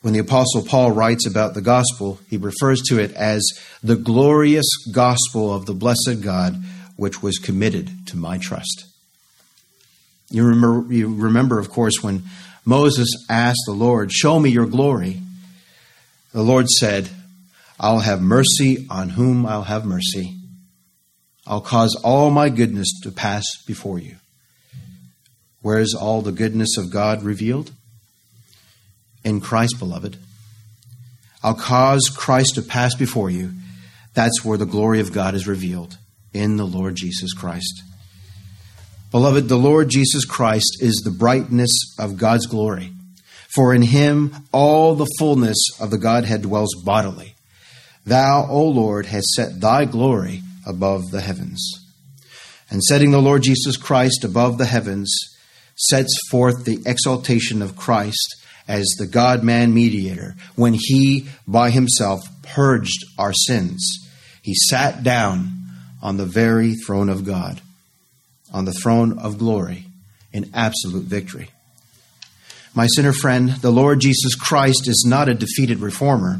When 0.00 0.14
the 0.14 0.20
Apostle 0.20 0.62
Paul 0.62 0.92
writes 0.92 1.26
about 1.26 1.54
the 1.54 1.60
gospel, 1.60 2.20
he 2.30 2.36
refers 2.36 2.80
to 2.82 3.00
it 3.00 3.12
as 3.14 3.42
the 3.82 3.96
glorious 3.96 4.68
gospel 4.92 5.52
of 5.52 5.66
the 5.66 5.74
blessed 5.74 6.20
God, 6.22 6.62
which 6.96 7.22
was 7.22 7.38
committed 7.38 7.90
to 8.06 8.16
my 8.16 8.38
trust. 8.38 8.86
You 10.30 10.44
remember, 10.44 10.92
you 10.92 11.12
remember, 11.14 11.58
of 11.58 11.70
course, 11.70 12.02
when 12.02 12.22
Moses 12.64 13.08
asked 13.28 13.62
the 13.66 13.72
Lord, 13.72 14.12
Show 14.12 14.38
me 14.38 14.50
your 14.50 14.66
glory. 14.66 15.20
The 16.32 16.42
Lord 16.42 16.68
said, 16.68 17.08
I'll 17.80 18.00
have 18.00 18.20
mercy 18.20 18.86
on 18.90 19.10
whom 19.10 19.46
I'll 19.46 19.62
have 19.62 19.84
mercy. 19.84 20.37
I'll 21.48 21.62
cause 21.62 21.98
all 22.04 22.30
my 22.30 22.50
goodness 22.50 22.88
to 23.02 23.10
pass 23.10 23.44
before 23.66 23.98
you. 23.98 24.16
Where 25.62 25.78
is 25.78 25.94
all 25.98 26.20
the 26.20 26.30
goodness 26.30 26.76
of 26.76 26.92
God 26.92 27.22
revealed? 27.22 27.72
In 29.24 29.40
Christ, 29.40 29.78
beloved. 29.78 30.18
I'll 31.42 31.54
cause 31.54 32.10
Christ 32.14 32.56
to 32.56 32.62
pass 32.62 32.94
before 32.94 33.30
you. 33.30 33.52
That's 34.12 34.44
where 34.44 34.58
the 34.58 34.66
glory 34.66 35.00
of 35.00 35.12
God 35.12 35.34
is 35.34 35.48
revealed 35.48 35.96
in 36.34 36.58
the 36.58 36.66
Lord 36.66 36.96
Jesus 36.96 37.32
Christ. 37.32 37.82
Beloved, 39.10 39.48
the 39.48 39.56
Lord 39.56 39.88
Jesus 39.88 40.26
Christ 40.26 40.82
is 40.82 40.96
the 40.96 41.10
brightness 41.10 41.72
of 41.98 42.18
God's 42.18 42.46
glory. 42.46 42.92
For 43.54 43.72
in 43.72 43.80
him 43.80 44.34
all 44.52 44.94
the 44.94 45.10
fullness 45.18 45.56
of 45.80 45.90
the 45.90 45.96
Godhead 45.96 46.42
dwells 46.42 46.74
bodily. 46.84 47.36
Thou, 48.04 48.46
O 48.50 48.64
Lord, 48.64 49.06
hast 49.06 49.28
set 49.28 49.62
thy 49.62 49.86
glory 49.86 50.42
above 50.68 51.10
the 51.10 51.20
heavens. 51.20 51.84
And 52.70 52.82
setting 52.82 53.10
the 53.10 53.22
Lord 53.22 53.42
Jesus 53.42 53.76
Christ 53.76 54.24
above 54.24 54.58
the 54.58 54.66
heavens 54.66 55.12
sets 55.74 56.14
forth 56.30 56.64
the 56.64 56.82
exaltation 56.86 57.62
of 57.62 57.76
Christ 57.76 58.36
as 58.68 58.86
the 58.98 59.06
God 59.06 59.42
man 59.42 59.72
mediator 59.72 60.36
when 60.54 60.74
he 60.74 61.26
by 61.46 61.70
himself 61.70 62.20
purged 62.42 63.04
our 63.18 63.32
sins. 63.32 63.82
He 64.42 64.54
sat 64.54 65.02
down 65.02 65.52
on 66.02 66.16
the 66.16 66.26
very 66.26 66.74
throne 66.74 67.08
of 67.08 67.24
God, 67.24 67.60
on 68.52 68.66
the 68.66 68.72
throne 68.72 69.18
of 69.18 69.38
glory 69.38 69.86
in 70.32 70.50
absolute 70.52 71.04
victory. 71.04 71.50
My 72.74 72.86
sinner 72.86 73.12
friend, 73.12 73.50
the 73.62 73.72
Lord 73.72 74.00
Jesus 74.00 74.34
Christ 74.34 74.86
is 74.86 75.04
not 75.06 75.28
a 75.28 75.34
defeated 75.34 75.80
reformer. 75.80 76.38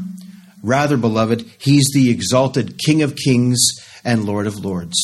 Rather, 0.61 0.95
beloved, 0.95 1.49
he's 1.57 1.89
the 1.93 2.11
exalted 2.11 2.77
King 2.77 3.01
of 3.01 3.15
kings 3.15 3.59
and 4.03 4.25
Lord 4.25 4.47
of 4.47 4.63
lords. 4.63 4.97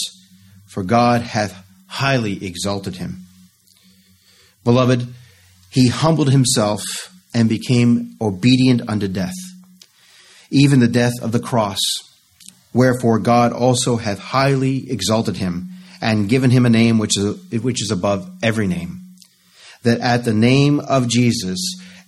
For 0.66 0.84
God 0.84 1.22
hath 1.22 1.64
highly 1.88 2.46
exalted 2.46 2.98
him. 2.98 3.22
Beloved, 4.64 5.08
he 5.70 5.88
humbled 5.88 6.32
himself 6.32 6.82
and 7.34 7.50
became 7.50 8.16
obedient 8.22 8.88
unto 8.90 9.08
death, 9.08 9.36
even 10.50 10.80
the 10.80 10.88
death 10.88 11.14
of 11.22 11.32
the 11.32 11.40
cross. 11.40 11.80
Wherefore 12.74 13.20
God 13.20 13.54
also 13.54 13.98
hath 13.98 14.20
highly 14.20 14.90
exalted 14.90 15.38
him 15.38 15.70
and 16.02 16.30
given 16.30 16.50
him 16.50 16.66
a 16.66 16.70
name 16.70 16.98
which 16.98 17.18
is, 17.18 17.62
which 17.62 17.82
is 17.82 17.92
above 17.92 18.30
every 18.44 18.68
name, 18.68 19.02
that 19.84 20.00
at 20.02 20.25
the 20.25 20.34
name 20.34 20.80
of 20.80 21.08
Jesus 21.08 21.60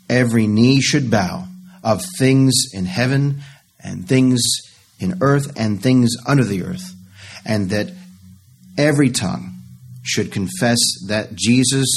every 0.09 0.47
knee 0.47 0.81
should 0.81 1.11
bow 1.11 1.45
of 1.83 2.03
things 2.17 2.53
in 2.73 2.85
heaven 2.85 3.41
and 3.79 4.07
things 4.07 4.41
in 4.99 5.17
earth 5.21 5.53
and 5.57 5.81
things 5.81 6.15
under 6.27 6.43
the 6.43 6.63
earth, 6.63 6.93
and 7.45 7.69
that 7.69 7.91
every 8.77 9.09
tongue 9.09 9.53
should 10.03 10.31
confess 10.31 10.79
that 11.07 11.35
Jesus 11.35 11.87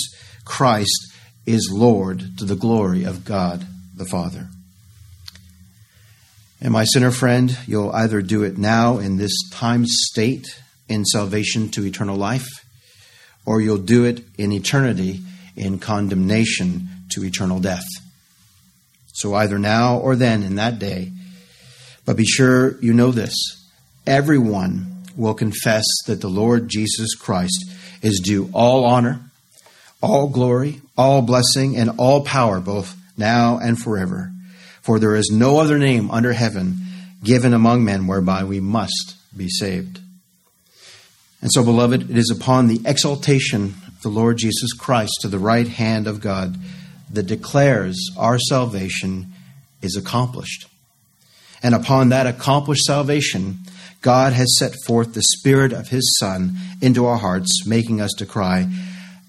Christ 0.45 1.12
is 1.47 1.71
Lord 1.73 2.38
to 2.38 2.45
the 2.45 2.57
glory 2.57 3.04
of 3.04 3.25
God 3.25 3.66
the 3.97 4.04
Father. 4.04 4.49
And 6.61 6.73
my 6.73 6.85
sinner 6.85 7.11
friend, 7.11 7.57
you'll 7.66 7.92
either 7.92 8.21
do 8.21 8.42
it 8.42 8.59
now 8.59 8.99
in 8.99 9.16
this 9.16 9.35
time 9.50 9.87
state 9.87 10.61
in 10.88 11.04
salvation 11.04 11.71
to 11.71 11.87
eternal 11.87 12.16
life, 12.16 12.49
or 13.47 13.61
you'll 13.61 13.78
do 13.78 14.04
it 14.04 14.23
in 14.37 14.52
eternity 14.52 15.21
in 15.57 15.78
condemnation 15.78 16.88
to 17.11 17.25
eternal 17.25 17.61
death. 17.61 17.87
So 19.12 19.35
either 19.35 19.59
now 19.59 19.99
or 19.99 20.16
then 20.16 20.42
in 20.42 20.57
that 20.57 20.78
day. 20.78 21.12
But 22.10 22.16
be 22.16 22.24
sure 22.24 22.76
you 22.80 22.92
know 22.92 23.12
this 23.12 23.36
everyone 24.04 25.04
will 25.14 25.32
confess 25.32 25.84
that 26.08 26.20
the 26.20 26.28
Lord 26.28 26.68
Jesus 26.68 27.14
Christ 27.14 27.70
is 28.02 28.18
due 28.18 28.50
all 28.52 28.84
honor, 28.84 29.20
all 30.02 30.26
glory, 30.26 30.80
all 30.98 31.22
blessing, 31.22 31.76
and 31.76 31.88
all 31.98 32.24
power, 32.24 32.58
both 32.58 32.96
now 33.16 33.58
and 33.58 33.80
forever. 33.80 34.32
For 34.82 34.98
there 34.98 35.14
is 35.14 35.30
no 35.32 35.58
other 35.58 35.78
name 35.78 36.10
under 36.10 36.32
heaven 36.32 36.78
given 37.22 37.54
among 37.54 37.84
men 37.84 38.08
whereby 38.08 38.42
we 38.42 38.58
must 38.58 39.14
be 39.36 39.48
saved. 39.48 40.00
And 41.40 41.52
so, 41.52 41.62
beloved, 41.62 42.10
it 42.10 42.18
is 42.18 42.34
upon 42.36 42.66
the 42.66 42.80
exaltation 42.84 43.76
of 43.86 44.02
the 44.02 44.08
Lord 44.08 44.38
Jesus 44.38 44.72
Christ 44.72 45.12
to 45.20 45.28
the 45.28 45.38
right 45.38 45.68
hand 45.68 46.08
of 46.08 46.20
God 46.20 46.56
that 47.12 47.28
declares 47.28 48.10
our 48.16 48.40
salvation 48.40 49.28
is 49.80 49.94
accomplished. 49.94 50.66
And 51.62 51.74
upon 51.74 52.08
that 52.08 52.26
accomplished 52.26 52.84
salvation, 52.84 53.58
God 54.00 54.32
has 54.32 54.56
set 54.58 54.72
forth 54.86 55.12
the 55.12 55.22
Spirit 55.22 55.72
of 55.72 55.88
His 55.88 56.16
Son 56.18 56.56
into 56.80 57.06
our 57.06 57.18
hearts, 57.18 57.66
making 57.66 58.00
us 58.00 58.12
to 58.18 58.26
cry, 58.26 58.68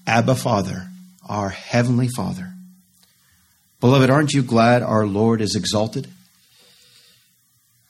Abba, 0.06 0.34
Father, 0.34 0.88
our 1.28 1.50
Heavenly 1.50 2.08
Father. 2.08 2.52
Beloved, 3.80 4.10
aren't 4.10 4.32
you 4.32 4.42
glad 4.42 4.82
our 4.82 5.06
Lord 5.06 5.40
is 5.40 5.56
exalted? 5.56 6.08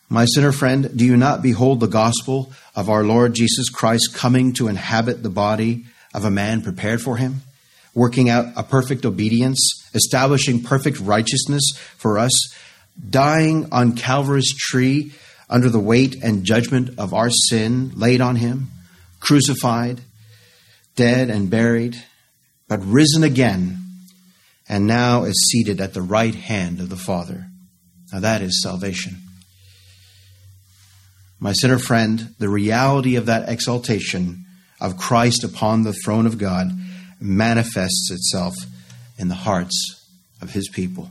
My 0.08 0.24
sinner 0.24 0.52
friend, 0.52 0.90
do 0.96 1.04
you 1.04 1.16
not 1.16 1.42
behold 1.42 1.80
the 1.80 1.86
gospel 1.86 2.52
of 2.74 2.90
our 2.90 3.04
Lord 3.04 3.34
Jesus 3.34 3.68
Christ 3.70 4.14
coming 4.14 4.52
to 4.54 4.68
inhabit 4.68 5.22
the 5.22 5.30
body 5.30 5.84
of 6.12 6.24
a 6.24 6.30
man 6.30 6.62
prepared 6.62 7.00
for 7.00 7.16
him? 7.16 7.42
working 7.94 8.30
out 8.30 8.46
a 8.56 8.62
perfect 8.62 9.04
obedience, 9.04 9.58
establishing 9.94 10.62
perfect 10.62 10.98
righteousness 11.00 11.62
for 11.96 12.18
us 12.18 12.32
dying 13.10 13.68
on 13.72 13.96
Calvary's 13.96 14.54
tree 14.56 15.12
under 15.48 15.68
the 15.68 15.80
weight 15.80 16.16
and 16.22 16.44
judgment 16.44 16.98
of 16.98 17.12
our 17.12 17.30
sin 17.30 17.92
laid 17.94 18.20
on 18.20 18.36
him, 18.36 18.68
crucified, 19.20 20.00
dead 20.96 21.30
and 21.30 21.50
buried, 21.50 22.02
but 22.68 22.84
risen 22.84 23.22
again, 23.22 23.78
and 24.68 24.86
now 24.86 25.24
is 25.24 25.48
seated 25.50 25.80
at 25.80 25.94
the 25.94 26.02
right 26.02 26.34
hand 26.34 26.80
of 26.80 26.88
the 26.88 26.96
Father. 26.96 27.46
Now 28.12 28.20
that 28.20 28.42
is 28.42 28.62
salvation. 28.62 29.18
My 31.38 31.52
sinner 31.52 31.78
friend, 31.78 32.34
the 32.38 32.48
reality 32.48 33.16
of 33.16 33.26
that 33.26 33.48
exaltation 33.48 34.44
of 34.80 34.96
Christ 34.96 35.44
upon 35.44 35.82
the 35.82 35.92
throne 35.92 36.26
of 36.26 36.38
God 36.38 36.70
manifests 37.20 38.10
itself 38.10 38.54
in 39.18 39.28
the 39.28 39.34
hearts 39.34 40.08
of 40.40 40.52
his 40.52 40.68
people. 40.68 41.10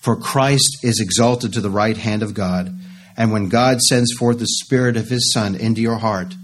For 0.00 0.16
Christ 0.16 0.78
is 0.82 1.00
exalted 1.00 1.52
to 1.52 1.60
the 1.60 1.70
right 1.70 1.96
hand 1.96 2.22
of 2.22 2.34
God, 2.34 2.72
and 3.16 3.32
when 3.32 3.48
God 3.48 3.80
sends 3.80 4.12
forth 4.12 4.38
the 4.38 4.46
Spirit 4.46 4.96
of 4.96 5.08
his 5.08 5.32
Son 5.32 5.54
into 5.54 5.80
your 5.80 5.96
heart, 5.96 6.34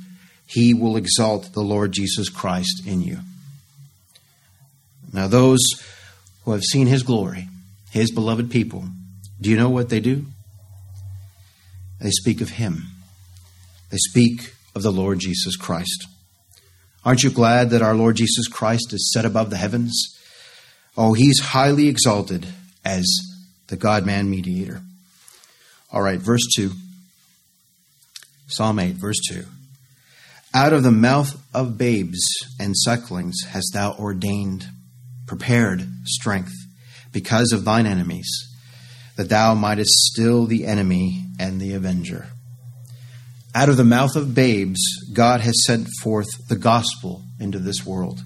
he 0.47 0.75
will 0.75 0.97
exalt 0.97 1.53
the 1.53 1.63
Lord 1.63 1.93
Jesus 1.93 2.29
Christ 2.29 2.83
in 2.87 3.01
you. 3.01 3.19
Now, 5.13 5.29
those 5.29 5.61
who 6.45 6.51
have 6.53 6.65
seen 6.65 6.89
his 6.89 7.05
glory, 7.05 7.49
his 7.91 8.11
beloved 8.11 8.51
people, 8.51 8.85
do 9.41 9.51
you 9.51 9.57
know 9.57 9.71
what 9.71 9.89
they 9.89 10.01
do? 10.01 10.27
They 12.01 12.11
speak 12.11 12.41
of 12.41 12.51
him. 12.51 12.89
They 13.91 13.99
speak 13.99 14.55
of 14.75 14.83
the 14.83 14.91
Lord 14.91 15.21
Jesus 15.21 15.57
Christ. 15.57 16.07
Aren't 17.05 17.23
you 17.23 17.31
glad 17.31 17.71
that 17.71 17.83
our 17.83 17.95
Lord 17.95 18.17
Jesus 18.17 18.49
Christ 18.49 18.93
is 18.93 19.13
set 19.13 19.25
above 19.25 19.51
the 19.51 19.57
heavens? 19.57 20.19
Oh, 20.97 21.13
he's 21.13 21.39
highly 21.41 21.89
exalted 21.89 22.47
as 22.85 23.07
the 23.69 23.77
God 23.77 24.07
man 24.07 24.31
mediator. 24.31 24.83
All 25.93 26.03
right, 26.03 26.19
verse 26.19 26.47
2. 26.57 26.73
Psalm 28.47 28.79
8, 28.79 28.97
verse 28.97 29.21
2. 29.29 29.45
Out 30.53 30.73
of 30.73 30.83
the 30.83 30.91
mouth 30.91 31.41
of 31.53 31.79
babes 31.79 32.21
and 32.61 32.77
sucklings 32.77 33.43
hast 33.49 33.73
thou 33.73 33.95
ordained, 33.95 34.67
prepared 35.27 35.89
strength 36.05 36.53
because 37.13 37.53
of 37.53 37.65
thine 37.65 37.87
enemies, 37.87 38.29
that 39.17 39.29
thou 39.29 39.55
mightest 39.55 39.91
still 39.91 40.47
the 40.47 40.67
enemy 40.67 41.25
and 41.39 41.61
the 41.61 41.75
avenger. 41.75 42.29
Out 43.55 43.69
of 43.69 43.77
the 43.77 43.85
mouth 43.85 44.17
of 44.17 44.35
babes, 44.35 44.81
God 45.13 45.41
has 45.41 45.65
sent 45.65 45.89
forth 46.03 46.27
the 46.49 46.57
gospel 46.57 47.23
into 47.39 47.59
this 47.59 47.87
world. 47.87 48.21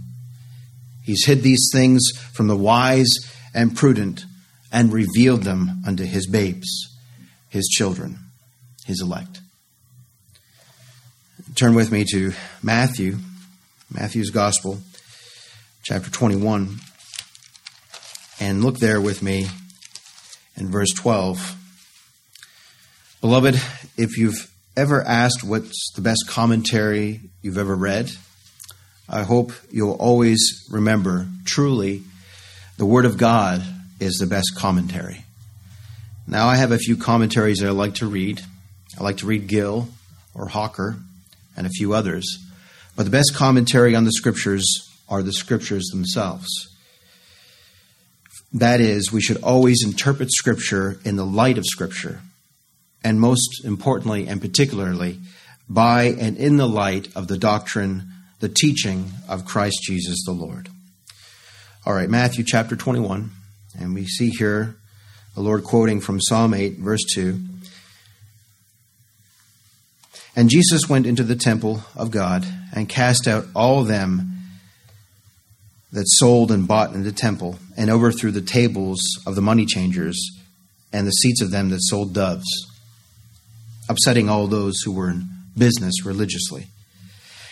He's 1.03 1.27
hid 1.27 1.43
these 1.43 1.69
things 1.73 2.11
from 2.33 2.49
the 2.49 2.57
wise 2.57 3.09
and 3.55 3.77
prudent 3.77 4.25
and 4.73 4.93
revealed 4.93 5.43
them 5.43 5.83
unto 5.87 6.05
his 6.05 6.27
babes, 6.27 6.69
his 7.49 7.67
children, 7.69 8.19
his 8.85 9.01
elect. 9.01 9.41
Turn 11.55 11.75
with 11.75 11.91
me 11.91 12.05
to 12.13 12.33
Matthew, 12.63 13.17
Matthew's 13.91 14.31
Gospel, 14.31 14.79
chapter 15.83 16.11
21, 16.11 16.79
and 18.41 18.63
look 18.63 18.79
there 18.79 19.01
with 19.01 19.23
me 19.23 19.47
in 20.57 20.71
verse 20.71 20.93
12. 20.95 21.57
Beloved, 23.21 23.55
if 23.97 24.19
you've 24.19 24.51
ever 24.77 25.03
asked 25.03 25.43
what's 25.43 25.93
the 25.95 26.03
best 26.03 26.27
commentary 26.29 27.21
you've 27.43 27.59
ever 27.59 27.75
read, 27.75 28.11
I 29.09 29.23
hope 29.23 29.53
you'll 29.71 29.97
always 29.97 30.67
remember 30.71 31.27
truly 31.45 32.03
the 32.77 32.87
Word 32.87 33.07
of 33.07 33.17
God 33.17 33.63
is 34.01 34.19
the 34.19 34.27
best 34.27 34.53
commentary. 34.57 35.25
Now, 36.27 36.47
I 36.47 36.57
have 36.57 36.73
a 36.73 36.79
few 36.79 36.97
commentaries 36.97 37.59
that 37.59 37.69
I 37.69 37.73
like 37.73 37.95
to 37.97 38.07
read. 38.07 38.43
I 38.99 39.03
like 39.03 39.19
to 39.19 39.27
read 39.27 39.47
Gill 39.47 39.89
or 40.35 40.49
Hawker 40.49 40.97
and 41.57 41.67
a 41.67 41.71
few 41.71 41.95
others. 41.95 42.39
But 42.97 43.05
the 43.05 43.11
best 43.11 43.35
commentary 43.35 43.95
on 43.95 44.05
the 44.05 44.13
Scriptures 44.13 44.65
are 45.09 45.23
the 45.23 45.33
Scriptures 45.33 45.87
themselves. 45.87 46.49
That 48.53 48.81
is, 48.81 49.13
we 49.13 49.21
should 49.21 49.43
always 49.43 49.85
interpret 49.85 50.31
Scripture 50.33 50.99
in 51.05 51.17
the 51.17 51.27
light 51.27 51.59
of 51.59 51.67
Scripture, 51.67 52.21
and 53.05 53.21
most 53.21 53.65
importantly 53.65 54.27
and 54.27 54.41
particularly, 54.41 55.19
by 55.69 56.05
and 56.05 56.37
in 56.37 56.57
the 56.57 56.69
light 56.69 57.09
of 57.15 57.29
the 57.29 57.37
doctrine, 57.37 58.11
the 58.41 58.49
teaching 58.49 59.13
of 59.29 59.45
Christ 59.45 59.79
Jesus 59.83 60.25
the 60.25 60.33
Lord. 60.33 60.69
All 61.85 61.95
right, 61.95 62.09
Matthew 62.09 62.45
chapter 62.47 62.75
21, 62.75 63.31
and 63.79 63.95
we 63.95 64.07
see 64.07 64.31
here 64.31 64.77
the 65.35 65.41
Lord 65.41 65.65
quoting 65.65 66.01
from 66.01 66.21
Psalm 66.21 66.55
8, 66.55 66.79
verse 66.79 67.05
2. 67.15 67.39
And 70.37 70.51
Jesus 70.51 70.89
went 70.89 71.07
into 71.07 71.23
the 71.23 71.37
temple 71.37 71.83
of 71.97 72.11
God 72.11 72.47
and 72.75 72.89
cast 72.89 73.27
out 73.27 73.47
all 73.55 73.85
them 73.85 74.39
that 75.93 76.07
sold 76.07 76.51
and 76.51 76.69
bought 76.69 76.93
in 76.93 77.03
the 77.03 77.13
temple, 77.13 77.59
and 77.77 77.91
overthrew 77.91 78.31
the 78.31 78.43
tables 78.43 79.01
of 79.27 79.35
the 79.35 79.41
money 79.41 79.65
changers 79.65 80.39
and 80.93 81.07
the 81.07 81.13
seats 81.13 81.41
of 81.41 81.51
them 81.51 81.71
that 81.71 81.83
sold 81.83 82.15
doves, 82.15 82.47
upsetting 83.89 84.29
all 84.29 84.47
those 84.47 84.81
who 84.83 84.93
were 84.93 85.11
in 85.11 85.29
business 85.57 86.05
religiously. 86.05 86.67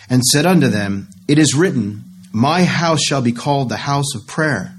And 0.09 0.23
said 0.23 0.47
unto 0.47 0.69
them, 0.69 1.09
It 1.27 1.39
is 1.39 1.55
written, 1.55 2.05
My 2.33 2.65
house 2.65 3.03
shall 3.03 3.23
be 3.23 3.33
called 3.33 3.69
the 3.69 3.77
house 3.77 4.15
of 4.15 4.27
prayer, 4.27 4.76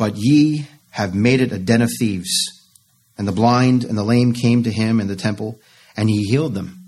but 0.00 0.16
ye 0.16 0.66
have 0.92 1.14
made 1.14 1.42
it 1.42 1.52
a 1.52 1.58
den 1.58 1.82
of 1.82 1.90
thieves. 1.98 2.30
And 3.18 3.28
the 3.28 3.32
blind 3.32 3.84
and 3.84 3.98
the 3.98 4.02
lame 4.02 4.32
came 4.32 4.62
to 4.62 4.72
him 4.72 4.98
in 4.98 5.08
the 5.08 5.14
temple, 5.14 5.60
and 5.94 6.08
he 6.08 6.24
healed 6.24 6.54
them. 6.54 6.78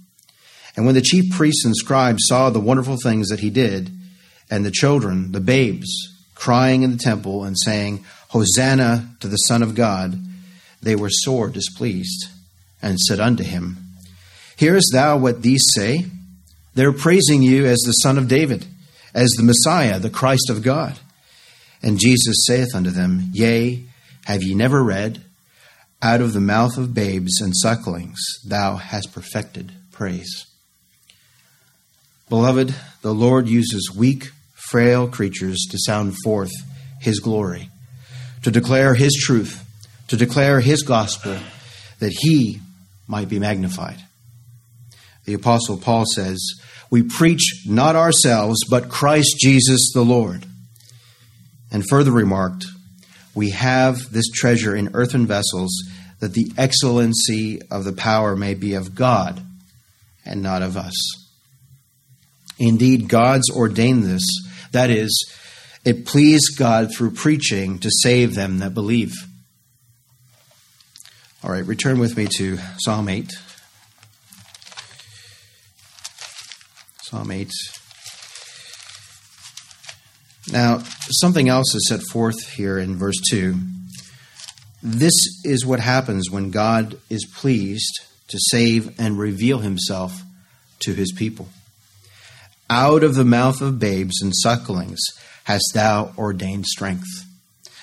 And 0.74 0.86
when 0.86 0.94
the 0.94 1.02
chief 1.02 1.30
priests 1.30 1.66
and 1.66 1.76
scribes 1.76 2.22
saw 2.26 2.48
the 2.48 2.58
wonderful 2.58 2.96
things 2.96 3.28
that 3.28 3.40
he 3.40 3.50
did, 3.50 3.90
and 4.50 4.64
the 4.64 4.70
children, 4.70 5.32
the 5.32 5.40
babes, 5.40 5.90
crying 6.34 6.84
in 6.84 6.92
the 6.92 6.96
temple 6.96 7.44
and 7.44 7.54
saying, 7.58 8.02
Hosanna 8.30 9.10
to 9.20 9.28
the 9.28 9.36
Son 9.36 9.62
of 9.62 9.74
God, 9.74 10.18
they 10.80 10.96
were 10.96 11.10
sore 11.10 11.50
displeased, 11.50 12.30
and 12.80 12.98
said 12.98 13.20
unto 13.20 13.44
him, 13.44 13.76
Hearest 14.56 14.88
thou 14.90 15.18
what 15.18 15.42
these 15.42 15.66
say? 15.74 16.06
They 16.74 16.86
are 16.86 16.94
praising 16.94 17.42
you 17.42 17.66
as 17.66 17.80
the 17.80 17.92
Son 17.92 18.16
of 18.16 18.26
David, 18.26 18.64
as 19.12 19.28
the 19.32 19.42
Messiah, 19.42 19.98
the 19.98 20.08
Christ 20.08 20.48
of 20.48 20.62
God. 20.62 20.98
And 21.82 21.98
Jesus 21.98 22.44
saith 22.46 22.74
unto 22.74 22.90
them, 22.90 23.30
Yea, 23.32 23.82
have 24.24 24.42
ye 24.42 24.54
never 24.54 24.82
read, 24.82 25.22
Out 26.00 26.20
of 26.20 26.32
the 26.32 26.40
mouth 26.40 26.78
of 26.78 26.94
babes 26.94 27.40
and 27.40 27.52
sucklings 27.56 28.20
thou 28.46 28.76
hast 28.76 29.12
perfected 29.12 29.72
praise. 29.90 30.46
Beloved, 32.28 32.74
the 33.02 33.12
Lord 33.12 33.48
uses 33.48 33.94
weak, 33.94 34.30
frail 34.54 35.08
creatures 35.08 35.66
to 35.70 35.78
sound 35.78 36.14
forth 36.24 36.52
His 37.00 37.18
glory, 37.20 37.68
to 38.42 38.50
declare 38.50 38.94
His 38.94 39.12
truth, 39.12 39.64
to 40.08 40.16
declare 40.16 40.60
His 40.60 40.82
gospel, 40.82 41.36
that 41.98 42.12
He 42.12 42.60
might 43.06 43.28
be 43.28 43.38
magnified. 43.38 43.98
The 45.24 45.34
Apostle 45.34 45.76
Paul 45.76 46.04
says, 46.06 46.40
We 46.90 47.02
preach 47.02 47.64
not 47.66 47.96
ourselves, 47.96 48.58
but 48.68 48.88
Christ 48.88 49.36
Jesus 49.38 49.92
the 49.92 50.04
Lord. 50.04 50.46
And 51.72 51.82
further 51.88 52.12
remarked, 52.12 52.66
We 53.34 53.50
have 53.50 54.12
this 54.12 54.28
treasure 54.28 54.76
in 54.76 54.90
earthen 54.94 55.26
vessels, 55.26 55.72
that 56.20 56.34
the 56.34 56.52
excellency 56.56 57.60
of 57.68 57.82
the 57.82 57.92
power 57.92 58.36
may 58.36 58.54
be 58.54 58.74
of 58.74 58.94
God 58.94 59.42
and 60.24 60.40
not 60.40 60.62
of 60.62 60.76
us. 60.76 60.94
Indeed, 62.58 63.08
God's 63.08 63.50
ordained 63.50 64.04
this. 64.04 64.22
That 64.70 64.90
is, 64.90 65.10
it 65.84 66.06
pleased 66.06 66.56
God 66.56 66.94
through 66.94 67.10
preaching 67.10 67.80
to 67.80 67.90
save 68.02 68.36
them 68.36 68.58
that 68.58 68.74
believe. 68.74 69.14
All 71.42 71.50
right, 71.50 71.64
return 71.64 71.98
with 71.98 72.16
me 72.16 72.28
to 72.36 72.58
Psalm 72.78 73.08
8. 73.08 73.32
Psalm 77.02 77.30
8. 77.32 77.50
Now, 80.52 80.82
something 81.10 81.48
else 81.48 81.74
is 81.74 81.88
set 81.88 82.02
forth 82.02 82.50
here 82.50 82.78
in 82.78 82.96
verse 82.96 83.18
2. 83.30 83.56
This 84.82 85.14
is 85.44 85.64
what 85.64 85.80
happens 85.80 86.30
when 86.30 86.50
God 86.50 86.98
is 87.08 87.24
pleased 87.24 88.00
to 88.28 88.38
save 88.50 89.00
and 89.00 89.18
reveal 89.18 89.60
himself 89.60 90.22
to 90.80 90.92
his 90.92 91.10
people. 91.10 91.48
Out 92.68 93.02
of 93.02 93.14
the 93.14 93.24
mouth 93.24 93.62
of 93.62 93.78
babes 93.78 94.20
and 94.20 94.34
sucklings 94.34 95.00
hast 95.44 95.72
thou 95.72 96.12
ordained 96.18 96.66
strength. 96.66 97.24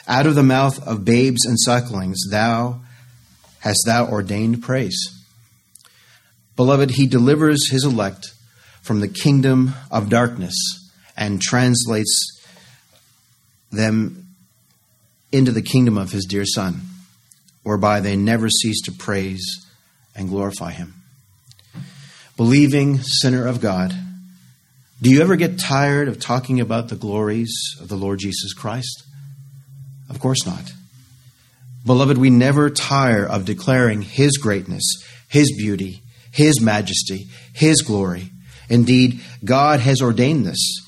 Out 0.07 0.27
of 0.27 0.35
the 0.35 0.43
mouth 0.43 0.85
of 0.87 1.03
babes 1.03 1.45
and 1.45 1.59
sucklings 1.59 2.19
thou 2.29 2.81
hast 3.61 3.81
thou 3.87 4.07
ordained 4.07 4.61
praise. 4.61 4.99
Beloved, 6.55 6.91
he 6.91 7.07
delivers 7.07 7.71
his 7.71 7.83
elect 7.83 8.27
from 8.83 8.99
the 8.99 9.07
kingdom 9.07 9.73
of 9.89 10.09
darkness 10.09 10.55
and 11.17 11.41
translates 11.41 12.38
them 13.71 14.27
into 15.31 15.51
the 15.51 15.61
kingdom 15.61 15.97
of 15.97 16.11
his 16.11 16.25
dear 16.25 16.45
Son. 16.45 16.81
whereby 17.63 17.99
they 17.99 18.15
never 18.15 18.49
cease 18.49 18.81
to 18.81 18.91
praise 18.91 19.43
and 20.15 20.29
glorify 20.29 20.71
Him. 20.71 20.95
Believing 22.37 22.99
sinner 22.99 23.47
of 23.47 23.61
God, 23.61 23.93
do 25.01 25.09
you 25.09 25.21
ever 25.21 25.35
get 25.35 25.59
tired 25.59 26.07
of 26.07 26.19
talking 26.19 26.59
about 26.59 26.89
the 26.89 26.95
glories 26.95 27.51
of 27.79 27.87
the 27.87 27.95
Lord 27.95 28.19
Jesus 28.19 28.53
Christ? 28.53 29.03
Of 30.09 30.19
course 30.19 30.45
not. 30.45 30.71
Beloved, 31.85 32.17
we 32.17 32.29
never 32.29 32.69
tire 32.69 33.25
of 33.25 33.45
declaring 33.45 34.01
His 34.01 34.37
greatness, 34.37 34.83
His 35.27 35.51
beauty, 35.57 36.01
His 36.31 36.59
majesty, 36.61 37.27
His 37.53 37.81
glory. 37.81 38.31
Indeed, 38.69 39.21
God 39.43 39.79
has 39.79 40.01
ordained 40.01 40.45
this. 40.45 40.81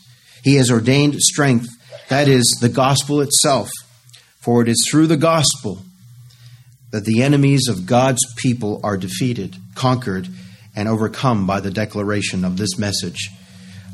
He 0.43 0.55
has 0.55 0.69
ordained 0.71 1.15
strength, 1.19 1.67
that 2.11 2.27
is, 2.27 2.43
the 2.59 2.67
gospel 2.67 3.21
itself. 3.21 3.69
For 4.41 4.61
it 4.61 4.67
is 4.67 4.85
through 4.91 5.07
the 5.07 5.15
gospel 5.15 5.81
that 6.91 7.05
the 7.05 7.23
enemies 7.23 7.69
of 7.69 7.85
God's 7.85 8.19
people 8.35 8.81
are 8.83 8.97
defeated, 8.97 9.55
conquered, 9.75 10.27
and 10.75 10.89
overcome 10.89 11.47
by 11.47 11.61
the 11.61 11.71
declaration 11.71 12.43
of 12.43 12.57
this 12.57 12.77
message 12.77 13.29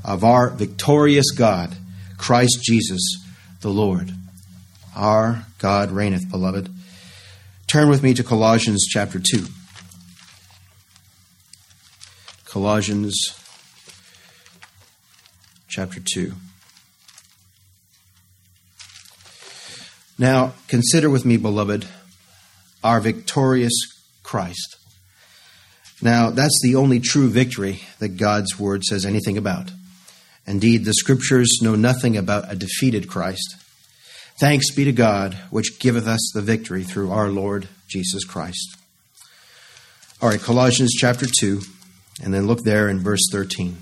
of 0.04 0.24
our 0.24 0.50
victorious 0.50 1.30
God, 1.30 1.78
Christ 2.18 2.58
Jesus 2.64 3.02
the 3.62 3.70
Lord. 3.70 4.12
Our 4.96 5.46
God 5.60 5.92
reigneth, 5.92 6.28
beloved. 6.32 6.70
Turn 7.68 7.88
with 7.88 8.02
me 8.02 8.16
to 8.16 8.24
Colossians 8.24 8.88
chapter 8.90 9.20
2. 9.20 9.46
Colossians 12.46 13.16
chapter 15.68 16.00
2. 16.00 16.34
Now, 20.20 20.54
consider 20.68 21.10
with 21.10 21.26
me, 21.26 21.38
beloved, 21.38 21.88
our 22.84 23.00
victorious 23.00 23.74
Christ. 24.24 24.78
Now, 26.02 26.32
that's 26.32 26.60
the 26.64 26.76
only 26.76 27.00
true 27.00 27.30
victory 27.30 27.82
that 28.00 28.18
God's 28.18 28.60
word 28.60 28.84
says 28.84 29.06
anything 29.06 29.38
about. 29.38 29.72
Indeed, 30.48 30.86
the 30.86 30.94
scriptures 30.94 31.60
know 31.62 31.76
nothing 31.76 32.18
about 32.18 32.52
a 32.52 32.56
defeated 32.56 33.08
Christ. 33.08 33.58
Thanks 34.40 34.72
be 34.72 34.86
to 34.86 34.92
God, 34.92 35.34
which 35.50 35.80
giveth 35.80 36.08
us 36.08 36.32
the 36.34 36.42
victory 36.42 36.84
through 36.84 37.12
our 37.12 37.30
Lord 37.30 37.68
Jesus 37.88 38.24
Christ. 38.24 38.76
All 40.22 40.30
right, 40.30 40.40
Colossians 40.40 40.94
chapter 40.94 41.28
2, 41.40 41.62
and 42.24 42.34
then 42.34 42.48
look 42.48 42.64
there 42.64 42.90
in 42.90 43.00
verse 43.00 43.28
13. 43.32 43.78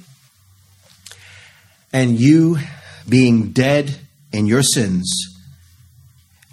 And 1.94 2.20
you, 2.20 2.58
being 3.08 3.52
dead 3.52 4.00
in 4.34 4.48
your 4.48 4.64
sins 4.64 5.35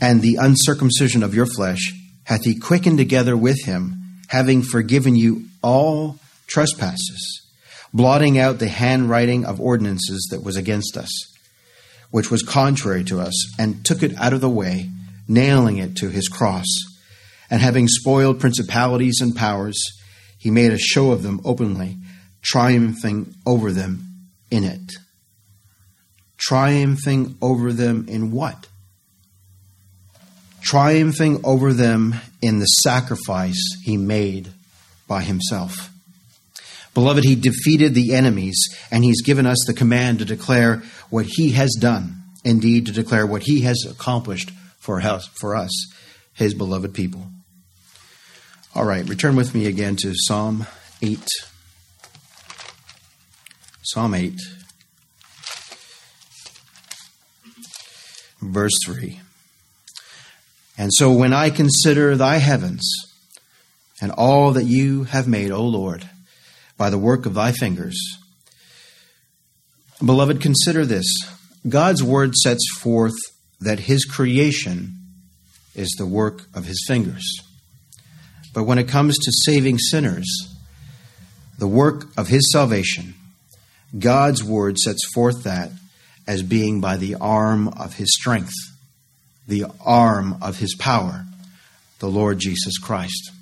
and 0.03 0.21
the 0.21 0.37
uncircumcision 0.38 1.23
of 1.23 1.35
your 1.35 1.47
flesh, 1.47 1.95
hath 2.25 2.45
he 2.45 2.59
quickened 2.59 2.99
together 2.99 3.35
with 3.35 3.65
him, 3.65 4.19
having 4.29 4.61
forgiven 4.61 5.17
you 5.17 5.45
all 5.62 6.19
trespasses, 6.47 7.51
blotting 7.95 8.38
out 8.38 8.59
the 8.59 8.69
handwriting 8.69 9.47
of 9.47 9.61
ordinances 9.61 10.29
that 10.31 10.45
was 10.45 10.59
against 10.59 10.99
us 10.99 11.33
which 12.12 12.31
was 12.31 12.43
contrary 12.43 13.03
to 13.03 13.21
us, 13.21 13.59
and 13.59 13.85
took 13.85 14.03
it 14.03 14.17
out 14.19 14.35
of 14.35 14.41
the 14.43 14.49
way, 14.49 14.88
nailing 15.27 15.79
it 15.79 15.97
to 15.97 16.11
his 16.11 16.29
cross. 16.29 16.67
And 17.51 17.61
having 17.61 17.88
spoiled 17.88 18.38
principalities 18.38 19.19
and 19.21 19.35
powers, 19.35 19.83
he 20.38 20.51
made 20.51 20.73
a 20.73 20.79
show 20.79 21.11
of 21.11 21.23
them 21.23 21.41
openly, 21.45 21.97
triumphing 22.43 23.35
over 23.47 23.73
them 23.73 24.05
in 24.51 24.62
it. 24.62 24.93
Triumphing 26.37 27.37
over 27.41 27.73
them 27.73 28.07
in 28.09 28.31
what? 28.31 28.69
Triumphing 30.62 31.40
over 31.44 31.72
them 31.72 32.14
in 32.40 32.59
the 32.59 32.66
sacrifice 32.66 33.61
he 33.85 33.96
made 33.96 34.48
by 35.07 35.22
himself. 35.22 35.90
Beloved, 36.94 37.25
he 37.25 37.35
defeated 37.35 37.94
the 37.94 38.14
enemies, 38.14 38.57
and 38.90 39.03
he's 39.03 39.22
given 39.22 39.46
us 39.46 39.59
the 39.66 39.75
command 39.75 40.18
to 40.18 40.25
declare 40.25 40.83
what 41.11 41.27
he 41.27 41.53
has 41.53 41.75
done, 41.81 42.22
indeed, 42.44 42.87
to 42.87 42.92
declare 42.92 43.27
what 43.27 43.42
he 43.42 43.62
has 43.62 43.85
accomplished 43.88 44.51
for 44.79 45.01
us, 45.01 45.27
for 45.35 45.57
us 45.57 45.70
his 46.35 46.55
beloved 46.55 46.92
people. 46.92 47.27
All 48.75 48.85
right, 48.85 49.09
return 49.09 49.37
with 49.37 49.55
me 49.55 49.66
again 49.66 49.96
to 49.96 50.12
Psalm 50.14 50.66
8. 51.01 51.18
Psalm 53.83 54.14
8, 54.14 54.35
verse 58.40 58.72
3. 58.85 59.21
And 60.83 60.90
so 60.92 61.12
when 61.12 61.33
I 61.33 61.51
consider 61.51 62.16
thy 62.16 62.38
heavens 62.38 62.83
and 64.01 64.11
all 64.11 64.51
that 64.51 64.64
you 64.64 65.05
have 65.05 65.29
made, 65.29 65.53
O 65.53 65.62
Lord, 65.62 66.11
by 66.77 66.90
the 66.90 66.99
work 66.99 67.25
of 67.25 67.35
thy 67.35 67.53
fingers. 67.53 67.97
Beloved, 70.05 70.40
consider 70.40 70.85
this 70.85 71.07
God's 71.68 72.03
word 72.03 72.35
sets 72.35 72.68
forth 72.81 73.14
that 73.61 73.79
his 73.79 74.05
creation 74.05 74.97
is 75.77 75.95
the 75.99 76.05
work 76.05 76.47
of 76.53 76.64
his 76.64 76.85
fingers. 76.88 77.25
But 78.53 78.64
when 78.64 78.79
it 78.79 78.88
comes 78.88 79.16
to 79.18 79.31
saving 79.45 79.79
sinners, 79.79 80.27
the 81.59 81.68
work 81.68 82.07
of 82.16 82.27
his 82.27 82.51
salvation, 82.51 83.14
God's 83.97 84.42
word 84.42 84.79
sets 84.79 85.09
forth 85.14 85.45
that 85.45 85.71
as 86.27 86.42
being 86.42 86.81
by 86.81 86.97
the 86.97 87.14
arm 87.14 87.68
of 87.68 87.95
his 87.95 88.12
strength, 88.12 88.71
the 89.46 89.66
arm 89.85 90.37
of 90.40 90.59
his 90.59 90.74
power, 90.74 91.24
the 91.98 92.09
Lord 92.09 92.38
Jesus 92.38 92.78
Christ. 92.78 93.33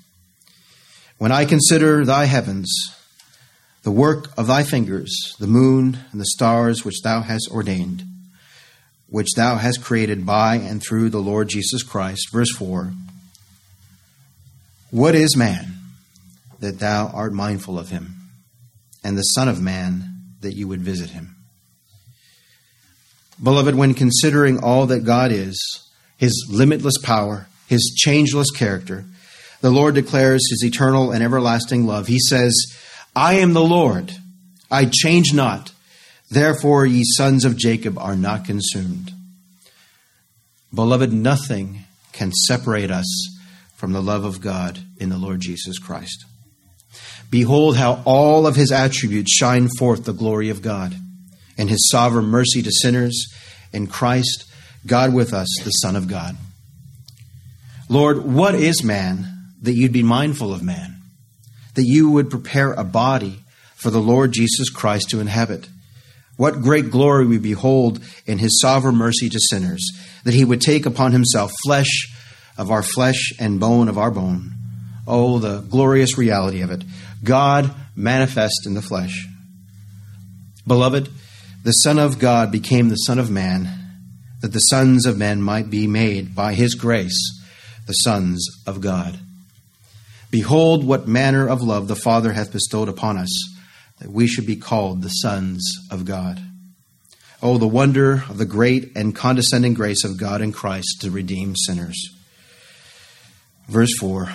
When 1.17 1.31
I 1.31 1.45
consider 1.45 2.03
thy 2.03 2.25
heavens, 2.25 2.71
the 3.83 3.91
work 3.91 4.27
of 4.37 4.47
thy 4.47 4.63
fingers, 4.63 5.35
the 5.39 5.47
moon 5.47 5.99
and 6.11 6.21
the 6.21 6.25
stars 6.25 6.83
which 6.85 7.01
thou 7.01 7.21
hast 7.21 7.49
ordained, 7.51 8.03
which 9.07 9.33
thou 9.35 9.55
hast 9.57 9.83
created 9.83 10.25
by 10.25 10.55
and 10.55 10.81
through 10.81 11.09
the 11.09 11.19
Lord 11.19 11.49
Jesus 11.49 11.83
Christ. 11.83 12.29
Verse 12.31 12.51
4 12.55 12.93
What 14.89 15.15
is 15.15 15.35
man 15.35 15.75
that 16.59 16.79
thou 16.79 17.07
art 17.07 17.33
mindful 17.33 17.77
of 17.77 17.89
him, 17.89 18.15
and 19.03 19.17
the 19.17 19.23
Son 19.23 19.47
of 19.47 19.61
Man 19.61 20.15
that 20.41 20.53
you 20.53 20.67
would 20.67 20.81
visit 20.81 21.09
him? 21.09 21.35
Beloved, 23.41 23.73
when 23.73 23.95
considering 23.95 24.63
all 24.63 24.85
that 24.87 25.03
God 25.03 25.31
is, 25.31 25.89
his 26.21 26.45
limitless 26.51 26.99
power, 27.01 27.47
his 27.67 27.95
changeless 27.97 28.51
character, 28.51 29.03
the 29.61 29.71
Lord 29.71 29.95
declares 29.95 30.47
his 30.51 30.63
eternal 30.63 31.11
and 31.11 31.23
everlasting 31.23 31.87
love. 31.87 32.05
He 32.05 32.19
says, 32.19 32.53
I 33.15 33.39
am 33.39 33.53
the 33.53 33.63
Lord, 33.63 34.13
I 34.69 34.85
change 34.85 35.33
not. 35.33 35.71
Therefore, 36.29 36.85
ye 36.85 37.03
sons 37.03 37.43
of 37.43 37.57
Jacob 37.57 37.97
are 37.97 38.15
not 38.15 38.45
consumed. 38.45 39.11
Beloved, 40.73 41.11
nothing 41.11 41.85
can 42.11 42.31
separate 42.31 42.91
us 42.91 43.39
from 43.75 43.91
the 43.91 44.01
love 44.01 44.23
of 44.23 44.41
God 44.41 44.77
in 44.99 45.09
the 45.09 45.17
Lord 45.17 45.41
Jesus 45.41 45.79
Christ. 45.79 46.23
Behold 47.31 47.77
how 47.77 48.03
all 48.05 48.45
of 48.45 48.55
his 48.55 48.71
attributes 48.71 49.33
shine 49.33 49.69
forth 49.79 50.05
the 50.05 50.13
glory 50.13 50.49
of 50.49 50.61
God 50.61 50.95
and 51.57 51.67
his 51.67 51.89
sovereign 51.89 52.25
mercy 52.25 52.61
to 52.61 52.71
sinners 52.71 53.25
in 53.73 53.87
Christ, 53.87 54.45
God 54.85 55.13
with 55.13 55.33
us, 55.33 55.47
the 55.63 55.71
Son 55.71 55.95
of 55.95 56.07
God. 56.07 56.35
Lord, 57.89 58.23
what 58.25 58.55
is 58.55 58.83
man 58.83 59.27
that 59.61 59.73
you'd 59.73 59.93
be 59.93 60.03
mindful 60.03 60.53
of 60.53 60.63
man? 60.63 61.01
that 61.75 61.85
you 61.85 62.09
would 62.11 62.29
prepare 62.29 62.73
a 62.73 62.83
body 62.83 63.39
for 63.75 63.89
the 63.89 63.99
Lord 63.99 64.31
Jesus 64.31 64.69
Christ 64.69 65.09
to 65.09 65.19
inhabit. 65.19 65.67
What 66.37 66.61
great 66.61 66.91
glory 66.91 67.25
we 67.25 67.37
behold 67.37 67.99
in 68.25 68.39
his 68.39 68.59
sovereign 68.61 68.95
mercy 68.95 69.29
to 69.29 69.39
sinners, 69.49 69.85
that 70.23 70.33
he 70.33 70.45
would 70.45 70.61
take 70.61 70.85
upon 70.85 71.11
himself 71.11 71.51
flesh 71.63 72.09
of 72.57 72.71
our 72.71 72.83
flesh 72.83 73.33
and 73.39 73.59
bone 73.59 73.87
of 73.87 73.97
our 73.97 74.11
bone. 74.11 74.51
Oh, 75.07 75.39
the 75.39 75.61
glorious 75.61 76.17
reality 76.17 76.61
of 76.61 76.71
it. 76.71 76.83
God 77.23 77.73
manifest 77.95 78.65
in 78.65 78.73
the 78.73 78.81
flesh. 78.81 79.27
Beloved, 80.65 81.09
the 81.63 81.71
Son 81.71 81.99
of 81.99 82.19
God 82.19 82.51
became 82.51 82.89
the 82.89 82.95
Son 82.95 83.19
of 83.19 83.29
Man, 83.29 83.69
that 84.41 84.53
the 84.53 84.59
sons 84.59 85.05
of 85.05 85.17
men 85.17 85.41
might 85.41 85.69
be 85.69 85.87
made 85.87 86.35
by 86.35 86.53
his 86.53 86.75
grace 86.75 87.39
the 87.87 87.93
sons 87.93 88.47
of 88.65 88.81
God. 88.81 89.19
Behold, 90.29 90.85
what 90.85 91.07
manner 91.07 91.47
of 91.47 91.61
love 91.61 91.87
the 91.87 91.95
Father 91.95 92.31
hath 92.33 92.53
bestowed 92.53 92.87
upon 92.87 93.17
us, 93.17 93.31
that 93.99 94.09
we 94.09 94.27
should 94.27 94.45
be 94.45 94.55
called 94.55 95.01
the 95.01 95.09
sons 95.09 95.61
of 95.91 96.05
God. 96.05 96.41
Oh, 97.41 97.57
the 97.57 97.67
wonder 97.67 98.23
of 98.29 98.37
the 98.37 98.45
great 98.45 98.95
and 98.95 99.15
condescending 99.15 99.73
grace 99.73 100.03
of 100.03 100.17
God 100.17 100.41
in 100.41 100.51
Christ 100.51 101.01
to 101.01 101.11
redeem 101.11 101.55
sinners. 101.55 101.99
Verse 103.67 103.93
4 103.99 104.29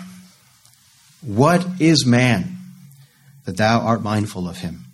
What 1.22 1.66
is 1.80 2.04
man 2.04 2.58
that 3.44 3.56
thou 3.56 3.80
art 3.80 4.02
mindful 4.02 4.48
of 4.48 4.58
him? 4.58 4.84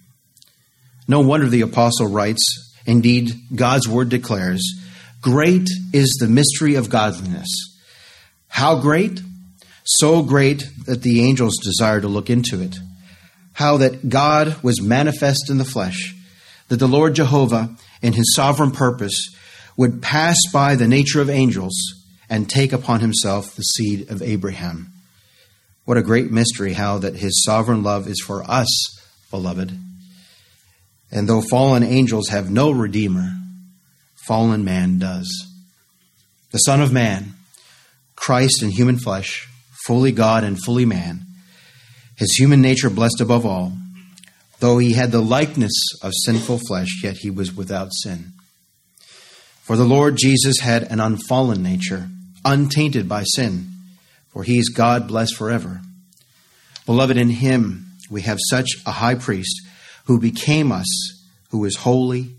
No 1.09 1.20
wonder 1.20 1.48
the 1.48 1.62
apostle 1.62 2.07
writes, 2.07 2.77
indeed, 2.87 3.33
God's 3.55 3.88
word 3.88 4.09
declares, 4.09 4.62
Great 5.22 5.68
is 5.94 6.18
the 6.20 6.28
mystery 6.28 6.74
of 6.74 6.90
godliness. 6.90 7.48
How 8.48 8.78
great? 8.78 9.22
so 9.85 10.22
great 10.22 10.64
that 10.87 11.02
the 11.02 11.22
angels 11.22 11.58
desire 11.62 12.00
to 12.00 12.08
look 12.08 12.30
into 12.30 12.61
it. 12.61 12.76
How 13.54 13.78
that 13.78 14.08
God 14.08 14.62
was 14.62 14.80
manifest 14.80 15.50
in 15.50 15.58
the 15.58 15.64
flesh, 15.64 16.14
that 16.68 16.78
the 16.78 16.88
Lord 16.88 17.14
Jehovah, 17.14 17.74
in 18.00 18.12
his 18.12 18.35
sovereign 18.35 18.70
purpose, 18.70 19.37
would 19.76 20.02
pass 20.02 20.37
by 20.52 20.74
the 20.74 20.88
nature 20.88 21.20
of 21.20 21.30
angels 21.30 21.74
and 22.30 22.48
take 22.48 22.72
upon 22.72 23.00
himself 23.00 23.54
the 23.54 23.62
seed 23.62 24.11
of 24.11 24.22
Abraham. 24.22 24.92
What 25.85 25.98
a 25.98 26.02
great 26.02 26.30
mystery, 26.30 26.72
how 26.74 26.98
that 26.98 27.16
his 27.16 27.42
sovereign 27.44 27.82
love 27.82 28.06
is 28.06 28.22
for 28.24 28.42
us, 28.48 28.68
beloved. 29.30 29.76
And 31.11 31.28
though 31.28 31.42
fallen 31.42 31.82
angels 31.82 32.28
have 32.28 32.50
no 32.50 32.70
redeemer, 32.70 33.32
fallen 34.26 34.64
man 34.64 34.98
does. 34.98 35.28
The 36.52 36.58
Son 36.58 36.80
of 36.80 36.92
Man, 36.92 37.35
Christ 38.14 38.62
in 38.62 38.70
human 38.70 38.98
flesh, 38.98 39.48
fully 39.87 40.12
God 40.12 40.44
and 40.44 40.62
fully 40.62 40.85
man, 40.85 41.22
his 42.16 42.37
human 42.37 42.61
nature 42.61 42.90
blessed 42.90 43.20
above 43.20 43.46
all, 43.46 43.72
though 44.61 44.78
he 44.78 44.92
had 44.92 45.11
the 45.11 45.22
likeness 45.22 45.72
of 46.02 46.12
sinful 46.24 46.58
flesh, 46.58 47.02
yet 47.02 47.16
he 47.16 47.30
was 47.30 47.54
without 47.54 47.92
sin. 47.92 48.32
For 49.62 49.76
the 49.76 49.85
Lord 49.85 50.16
Jesus 50.16 50.61
had 50.61 50.85
an 50.85 51.00
unfallen 51.00 51.62
nature, 51.62 52.08
untainted 52.44 53.08
by 53.08 53.24
sin, 53.24 53.70
for 54.28 54.44
he 54.44 54.58
is 54.58 54.68
God 54.68 55.08
blessed 55.08 55.35
forever. 55.37 55.80
Beloved, 56.87 57.16
in 57.16 57.30
him 57.30 57.87
we 58.11 58.22
have 58.22 58.38
such 58.50 58.68
a 58.85 58.92
high 58.92 59.14
priest 59.14 59.62
who 60.04 60.20
became 60.20 60.70
us, 60.70 60.87
who 61.50 61.64
is 61.64 61.76
holy, 61.76 62.35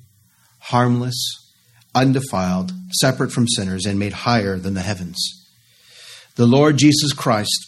harmless, 0.59 1.42
undefiled, 1.95 2.71
separate 2.91 3.31
from 3.31 3.47
sinners, 3.47 3.85
and 3.85 3.99
made 3.99 4.13
higher 4.13 4.57
than 4.57 4.73
the 4.73 4.81
heavens 4.81 5.43
the 6.35 6.47
Lord 6.47 6.77
Jesus 6.77 7.13
Christ, 7.13 7.67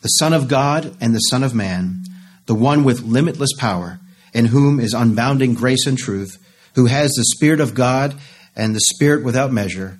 the 0.00 0.08
Son 0.08 0.32
of 0.32 0.48
God 0.48 0.96
and 1.00 1.14
the 1.14 1.18
Son 1.18 1.42
of 1.44 1.54
Man, 1.54 2.04
the 2.46 2.54
one 2.54 2.84
with 2.84 3.02
limitless 3.02 3.50
power, 3.58 4.00
in 4.32 4.46
whom 4.46 4.80
is 4.80 4.94
unbounding 4.94 5.54
grace 5.54 5.86
and 5.86 5.98
truth, 5.98 6.42
who 6.74 6.86
has 6.86 7.10
the 7.12 7.24
Spirit 7.36 7.60
of 7.60 7.74
God 7.74 8.14
and 8.56 8.74
the 8.74 8.80
Spirit 8.94 9.24
without 9.24 9.52
measure, 9.52 9.98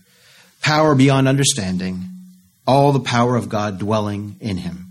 power 0.62 0.94
beyond 0.94 1.28
understanding, 1.28 2.04
all 2.66 2.92
the 2.92 3.00
power 3.00 3.36
of 3.36 3.48
God 3.48 3.78
dwelling 3.78 4.36
in 4.40 4.56
him. 4.56 4.86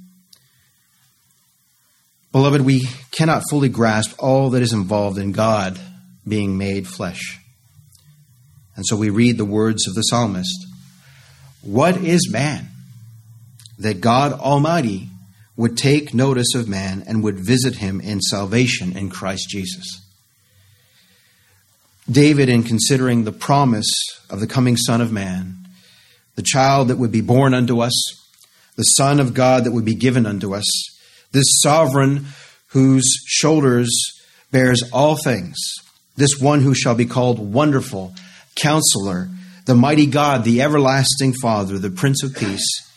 Beloved, 2.32 2.62
we 2.62 2.88
cannot 3.12 3.44
fully 3.50 3.70
grasp 3.70 4.16
all 4.20 4.52
that 4.52 4.62
is 4.62 4.74
involved 4.74 5.18
in 5.18 5.32
God 5.32 5.80
being 6.28 6.58
made 6.58 6.88
flesh. 6.88 7.40
And 8.78 8.86
so 8.86 8.96
we 8.96 9.10
read 9.10 9.38
the 9.38 9.46
words 9.46 9.88
of 9.88 9.96
the 9.96 10.04
psalmist 10.04 10.66
What 11.62 11.98
is 11.98 12.32
man? 12.32 12.70
that 13.80 14.02
God 14.02 14.34
Almighty 14.34 15.10
would 15.56 15.78
take 15.78 16.14
notice 16.14 16.56
of 16.56 16.68
man 16.68 17.04
and 17.08 17.24
would 17.24 17.40
visit 17.40 17.76
him 17.76 18.00
in 18.02 18.22
salvation 18.22 18.96
in 18.98 19.10
Christ 19.10 19.50
Jesus. 19.50 20.02
David, 22.10 22.48
in 22.48 22.64
considering 22.64 23.24
the 23.24 23.32
promise 23.32 23.92
of 24.30 24.40
the 24.40 24.48
coming 24.48 24.78
Son 24.78 25.02
of 25.02 25.12
Man, 25.12 25.58
the 26.36 26.42
child 26.42 26.88
that 26.88 26.98
would 26.98 27.12
be 27.12 27.22
born 27.22 27.54
unto 27.54 27.82
us, 27.82 27.94
the 28.76 28.84
Son 28.84 29.20
of 29.20 29.34
God 29.34 29.64
that 29.64 29.72
would 29.72 29.84
be 29.86 29.96
given 29.96 30.26
unto 30.26 30.54
us, 30.54 30.66
this 31.32 31.48
sovereign 31.62 32.28
whose 32.68 33.06
shoulders 33.26 33.90
bears 34.52 34.84
all 34.94 35.18
things, 35.18 35.58
this 36.16 36.40
one 36.40 36.62
who 36.62 36.74
shall 36.74 36.96
be 36.96 37.06
called 37.06 37.40
Wonderful, 37.40 38.14
Counselor, 38.58 39.30
the 39.66 39.76
Mighty 39.76 40.06
God, 40.06 40.44
the 40.44 40.62
Everlasting 40.62 41.34
Father, 41.34 41.78
the 41.78 41.90
Prince 41.90 42.24
of 42.24 42.36
Peace 42.36 42.88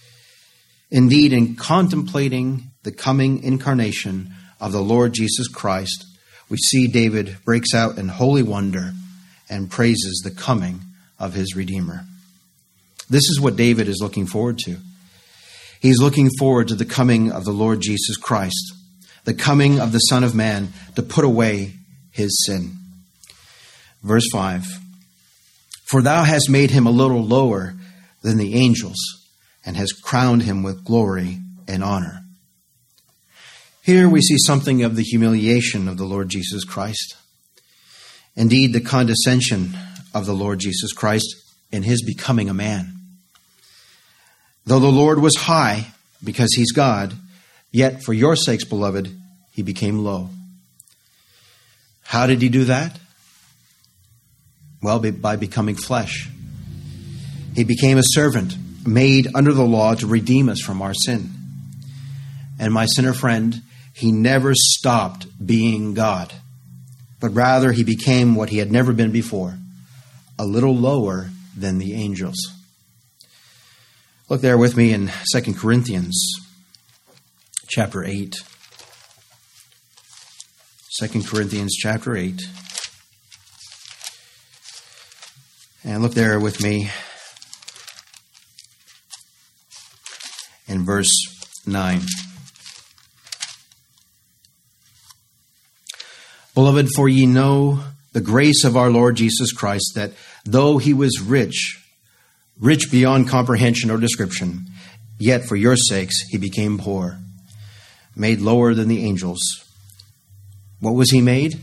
Indeed, 0.91 1.33
in 1.33 1.55
contemplating 1.55 2.73
the 2.83 2.91
coming 2.91 3.43
incarnation 3.43 4.35
of 4.61 4.73
the 4.73 4.83
Lord 4.83 5.13
Jesus 5.13 5.47
Christ, 5.47 6.05
we 6.49 6.57
see 6.57 6.89
David 6.89 7.37
breaks 7.45 7.75
out 7.75 7.97
in 7.97 8.09
holy 8.09 8.43
wonder 8.43 8.93
and 9.49 9.71
praises 9.71 10.21
the 10.25 10.33
coming 10.33 10.81
of 11.19 11.35
his 11.35 11.55
Redeemer. 11.55 12.05
This 13.09 13.29
is 13.31 13.41
what 13.41 13.57
David 13.57 13.89
is 13.89 14.01
looking 14.01 14.27
forward 14.27 14.59
to. 14.65 14.79
He's 15.81 16.01
looking 16.01 16.29
forward 16.39 16.69
to 16.69 16.75
the 16.75 16.85
coming 16.85 17.31
of 17.31 17.45
the 17.45 17.53
Lord 17.53 17.81
Jesus 17.81 18.17
Christ, 18.17 18.75
the 19.25 19.35
coming 19.35 19.79
of 19.81 19.93
the 19.93 19.99
Son 19.99 20.25
of 20.25 20.35
Man 20.35 20.73
to 20.97 21.03
put 21.03 21.25
away 21.25 21.75
his 22.11 22.37
sin. 22.45 22.73
Verse 24.03 24.29
5 24.33 24.80
For 25.91 26.03
thou 26.03 26.23
hast 26.23 26.49
made 26.49 26.71
him 26.71 26.87
a 26.87 26.93
little 26.93 27.23
lower 27.23 27.75
than 28.23 28.37
the 28.37 28.55
angels 28.55 28.97
and 29.67 29.77
has 29.77 29.93
crowned 29.93 30.43
him 30.43 30.63
with 30.63 30.85
glory 30.85 31.39
and 31.67 31.83
honor. 31.83 32.23
Here 33.83 34.09
we 34.09 34.21
see 34.21 34.37
something 34.39 34.85
of 34.85 34.95
the 34.95 35.03
humiliation 35.03 35.89
of 35.89 35.97
the 35.97 36.05
Lord 36.05 36.29
Jesus 36.29 36.65
Christ. 36.65 37.17
Indeed, 38.37 38.73
the 38.73 38.81
condescension 38.81 39.73
of 40.15 40.27
the 40.27 40.33
Lord 40.33 40.61
Jesus 40.61 40.93
Christ 40.93 41.35
in 41.73 41.83
his 41.83 42.03
becoming 42.03 42.49
a 42.49 42.55
man. 42.55 42.93
Though 44.65 44.79
the 44.79 44.89
Lord 44.89 45.19
was 45.19 45.35
high 45.37 45.89
because 46.23 46.55
he's 46.55 46.71
God, 46.71 47.15
yet 47.73 48.05
for 48.05 48.13
your 48.13 48.37
sakes, 48.37 48.65
beloved, 48.65 49.11
he 49.51 49.63
became 49.63 50.05
low. 50.05 50.31
How 52.05 52.29
did 52.29 52.43
he 52.43 52.49
do 52.49 52.65
that? 52.67 52.97
Well, 54.83 54.99
by 54.99 55.37
becoming 55.37 55.77
flesh. 55.77 56.31
He 57.55 57.65
became 57.65 57.99
a 57.99 58.03
servant 58.05 58.57
made 58.87 59.29
under 59.35 59.53
the 59.53 59.65
law 59.65 59.95
to 59.95 60.07
redeem 60.07 60.49
us 60.49 60.61
from 60.61 60.81
our 60.81 60.95
sin. 60.95 61.31
And 62.59 62.73
my 62.73 62.87
sinner 62.87 63.13
friend, 63.13 63.63
he 63.93 64.13
never 64.13 64.55
stopped 64.55 65.27
being 65.45 65.95
God, 65.95 66.33
but 67.21 67.35
rather 67.35 67.73
he 67.73 67.85
became 67.85 68.35
what 68.35 68.49
he 68.49 68.59
had 68.59 68.73
never 68.73 68.93
been 68.93 69.13
before 69.13 69.59
a 70.39 70.47
little 70.47 70.75
lower 70.75 71.29
than 71.55 71.77
the 71.77 71.93
angels. 71.93 72.39
Look 74.31 74.41
there 74.41 74.57
with 74.57 74.75
me 74.75 74.93
in 74.95 75.11
2 75.33 75.55
Corinthians 75.55 76.17
chapter 77.69 78.03
8. 78.05 78.35
2 80.99 81.23
Corinthians 81.25 81.77
chapter 81.77 82.17
8. 82.17 82.41
And 85.83 86.03
look 86.03 86.13
there 86.13 86.39
with 86.39 86.63
me 86.63 86.91
in 90.69 90.85
verse 90.85 91.11
9. 91.67 92.01
Beloved, 96.55 96.89
for 96.95 97.09
ye 97.09 97.27
know 97.27 97.83
the 98.13 98.21
grace 98.21 98.65
of 98.65 98.77
our 98.77 98.91
Lord 98.91 99.17
Jesus 99.17 99.53
Christ, 99.53 99.93
that 99.95 100.13
though 100.45 100.79
he 100.79 100.93
was 100.93 101.21
rich, 101.21 101.83
rich 102.59 102.91
beyond 102.91 103.29
comprehension 103.29 103.91
or 103.91 103.99
description, 103.99 104.67
yet 105.19 105.45
for 105.45 105.57
your 105.57 105.77
sakes 105.77 106.21
he 106.29 106.39
became 106.39 106.79
poor, 106.79 107.19
made 108.15 108.41
lower 108.41 108.75
than 108.75 108.89
the 108.89 109.05
angels. 109.05 109.41
What 110.81 110.95
was 110.95 111.11
he 111.11 111.21
made? 111.21 111.59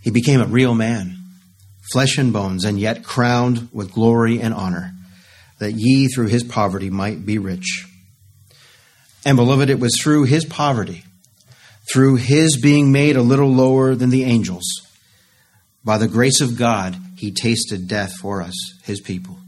He 0.00 0.10
became 0.10 0.40
a 0.40 0.46
real 0.46 0.74
man, 0.74 1.21
flesh 1.92 2.18
and 2.18 2.32
bones, 2.32 2.64
and 2.64 2.80
yet 2.80 3.04
crowned 3.04 3.68
with 3.72 3.92
glory 3.92 4.40
and 4.40 4.54
honor 4.54 4.92
that 5.58 5.72
ye 5.72 6.08
through 6.08 6.26
his 6.26 6.42
poverty 6.42 6.90
might 6.90 7.24
be 7.24 7.38
rich. 7.38 7.86
And 9.24 9.36
beloved, 9.36 9.70
it 9.70 9.78
was 9.78 9.96
through 10.00 10.24
his 10.24 10.44
poverty, 10.44 11.04
through 11.92 12.16
his 12.16 12.60
being 12.60 12.90
made 12.90 13.16
a 13.16 13.22
little 13.22 13.50
lower 13.50 13.94
than 13.94 14.10
the 14.10 14.24
angels, 14.24 14.64
by 15.84 15.98
the 15.98 16.08
grace 16.08 16.40
of 16.40 16.58
God, 16.58 16.96
he 17.16 17.32
tasted 17.32 17.88
death 17.88 18.12
for 18.20 18.42
us, 18.42 18.54
his 18.84 19.00
people. 19.00 19.38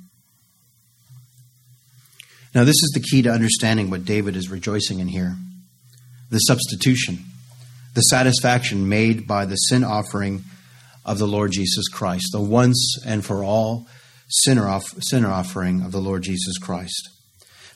Now, 2.54 2.62
this 2.62 2.82
is 2.82 2.92
the 2.94 3.00
key 3.00 3.22
to 3.22 3.30
understanding 3.30 3.90
what 3.90 4.04
David 4.04 4.36
is 4.36 4.50
rejoicing 4.50 5.00
in 5.00 5.08
here 5.08 5.36
the 6.30 6.38
substitution, 6.38 7.18
the 7.94 8.00
satisfaction 8.00 8.88
made 8.88 9.26
by 9.26 9.44
the 9.44 9.56
sin 9.56 9.84
offering 9.84 10.42
of 11.04 11.18
the 11.18 11.26
Lord 11.26 11.52
Jesus 11.52 11.88
Christ, 11.88 12.28
the 12.32 12.40
once 12.40 12.98
and 13.04 13.24
for 13.24 13.44
all 13.44 13.86
sinner, 14.28 14.68
off, 14.68 14.84
sinner 15.02 15.30
offering 15.30 15.82
of 15.82 15.92
the 15.92 16.00
Lord 16.00 16.22
Jesus 16.22 16.58
Christ. 16.58 17.10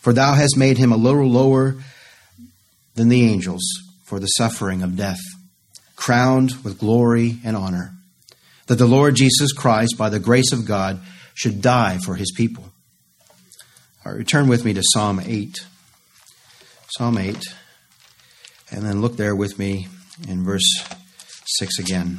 For 0.01 0.13
thou 0.13 0.35
hast 0.35 0.57
made 0.57 0.79
him 0.79 0.93
a 0.93 0.97
little 0.97 1.29
lower 1.29 1.77
than 2.95 3.09
the 3.09 3.29
angels 3.29 3.63
for 4.05 4.19
the 4.19 4.27
suffering 4.27 4.83
of 4.83 4.97
death, 4.97 5.21
crowned 5.97 6.65
with 6.65 6.79
glory 6.79 7.39
and 7.45 7.57
honor, 7.57 7.93
that 8.67 8.77
the 8.77 8.87
Lord 8.87 9.15
Jesus 9.15 9.53
Christ, 9.53 9.97
by 9.99 10.09
the 10.09 10.19
grace 10.19 10.53
of 10.53 10.67
God, 10.67 11.01
should 11.35 11.61
die 11.61 11.99
for 11.99 12.15
his 12.15 12.33
people. 12.33 12.65
All 14.05 14.13
right, 14.13 14.19
return 14.19 14.49
with 14.49 14.65
me 14.65 14.73
to 14.73 14.83
Psalm 14.83 15.21
8. 15.25 15.55
Psalm 16.89 17.19
8. 17.19 17.37
And 18.71 18.85
then 18.85 19.01
look 19.01 19.17
there 19.17 19.37
with 19.37 19.59
me 19.59 19.89
in 20.27 20.45
verse 20.45 20.69
6 21.59 21.79
again. 21.79 22.19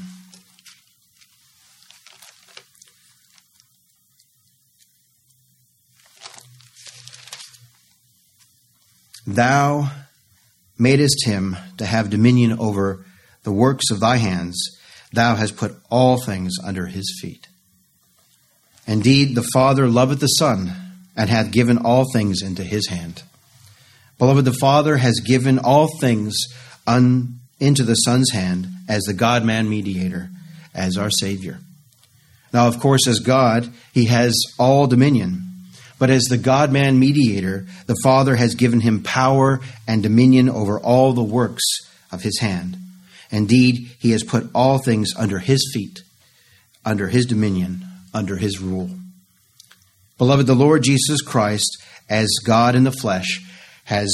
Thou 9.36 9.92
madest 10.80 11.24
him 11.24 11.56
to 11.78 11.86
have 11.86 12.10
dominion 12.10 12.58
over 12.60 13.06
the 13.44 13.52
works 13.52 13.92
of 13.92 14.00
thy 14.00 14.18
hands. 14.18 14.60
Thou 15.14 15.36
hast 15.36 15.56
put 15.56 15.76
all 15.92 16.20
things 16.20 16.56
under 16.64 16.88
his 16.88 17.20
feet. 17.22 17.48
Indeed, 18.88 19.36
the 19.36 19.48
Father 19.54 19.88
loveth 19.88 20.20
the 20.20 20.28
Son, 20.28 20.74
and 21.16 21.30
hath 21.30 21.52
given 21.52 21.78
all 21.78 22.06
things 22.12 22.42
into 22.42 22.64
his 22.64 22.88
hand. 22.88 23.22
Beloved, 24.18 24.46
the 24.46 24.54
Father 24.54 24.98
has 24.98 25.20
given 25.20 25.60
all 25.60 25.90
things 26.00 26.36
un, 26.88 27.36
into 27.60 27.84
the 27.84 27.96
Son's 27.96 28.32
hand 28.32 28.68
as 28.88 29.04
the 29.04 29.14
God 29.14 29.46
man 29.46 29.70
mediator, 29.70 30.30
as 30.74 30.98
our 30.98 31.12
Savior. 31.12 31.60
Now, 32.52 32.68
of 32.68 32.80
course, 32.80 33.08
as 33.08 33.20
God, 33.20 33.70
he 33.94 34.06
has 34.06 34.36
all 34.58 34.88
dominion. 34.88 35.49
But 36.00 36.10
as 36.10 36.24
the 36.24 36.38
God 36.38 36.72
man 36.72 36.98
mediator, 36.98 37.68
the 37.86 37.98
Father 38.02 38.38
has 38.38 38.56
given 38.56 38.80
him 38.80 39.04
power 39.04 39.60
and 39.86 40.02
dominion 40.02 40.50
over 40.50 40.80
all 40.80 41.12
the 41.12 41.22
works 41.22 41.64
of 42.12 42.24
his 42.24 42.40
hand. 42.40 42.78
Indeed, 43.30 43.92
he 44.00 44.12
has 44.12 44.24
put 44.24 44.50
all 44.56 44.80
things 44.80 45.14
under 45.16 45.40
his 45.40 45.70
feet, 45.74 46.00
under 46.86 47.10
his 47.10 47.26
dominion, 47.26 47.86
under 48.14 48.38
his 48.38 48.60
rule. 48.60 48.90
Beloved, 50.18 50.48
the 50.48 50.56
Lord 50.56 50.84
Jesus 50.84 51.22
Christ, 51.22 51.84
as 52.10 52.28
God 52.44 52.76
in 52.76 52.86
the 52.86 52.92
flesh, 52.92 53.46
has 53.84 54.10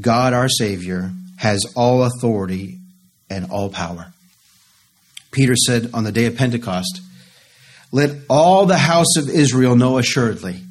God 0.00 0.32
our 0.32 0.48
Savior, 0.48 1.10
has 1.38 1.64
all 1.76 2.04
authority 2.04 2.78
and 3.28 3.50
all 3.50 3.68
power. 3.68 4.12
Peter 5.32 5.56
said 5.56 5.90
on 5.92 6.04
the 6.04 6.12
day 6.12 6.26
of 6.26 6.36
Pentecost, 6.36 7.00
Let 7.92 8.16
all 8.30 8.64
the 8.64 8.78
house 8.78 9.16
of 9.16 9.28
Israel 9.28 9.76
know 9.76 9.98
assuredly 9.98 10.62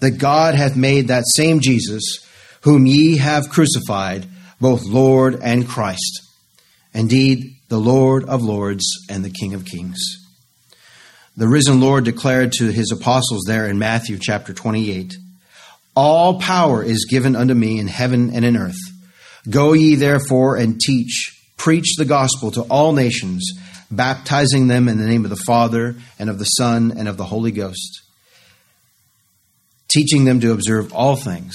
that 0.00 0.18
God 0.18 0.54
hath 0.54 0.76
made 0.76 1.08
that 1.08 1.24
same 1.26 1.60
Jesus, 1.60 2.18
whom 2.62 2.86
ye 2.86 3.16
have 3.18 3.48
crucified, 3.48 4.26
both 4.60 4.84
Lord 4.84 5.38
and 5.42 5.68
Christ. 5.68 6.22
Indeed, 6.92 7.56
the 7.68 7.78
Lord 7.78 8.24
of 8.24 8.42
lords 8.42 8.84
and 9.10 9.24
the 9.24 9.30
King 9.30 9.54
of 9.54 9.64
kings. 9.64 10.00
The 11.36 11.48
risen 11.48 11.80
Lord 11.80 12.04
declared 12.04 12.52
to 12.52 12.72
his 12.72 12.90
apostles 12.90 13.44
there 13.46 13.68
in 13.68 13.78
Matthew 13.78 14.18
chapter 14.18 14.54
28 14.54 15.14
All 15.94 16.40
power 16.40 16.82
is 16.82 17.06
given 17.10 17.36
unto 17.36 17.52
me 17.52 17.78
in 17.78 17.88
heaven 17.88 18.30
and 18.32 18.44
in 18.44 18.56
earth. 18.56 18.78
Go 19.48 19.74
ye 19.74 19.96
therefore 19.96 20.56
and 20.56 20.80
teach, 20.80 21.38
preach 21.56 21.96
the 21.96 22.06
gospel 22.06 22.50
to 22.52 22.62
all 22.62 22.92
nations, 22.92 23.44
baptizing 23.90 24.68
them 24.68 24.88
in 24.88 24.98
the 24.98 25.06
name 25.06 25.24
of 25.24 25.30
the 25.30 25.42
Father, 25.46 25.96
and 26.18 26.30
of 26.30 26.38
the 26.38 26.44
Son, 26.44 26.92
and 26.96 27.06
of 27.06 27.16
the 27.16 27.24
Holy 27.24 27.52
Ghost, 27.52 28.02
teaching 29.96 30.26
them 30.26 30.40
to 30.40 30.52
observe 30.52 30.92
all 30.92 31.16
things 31.16 31.54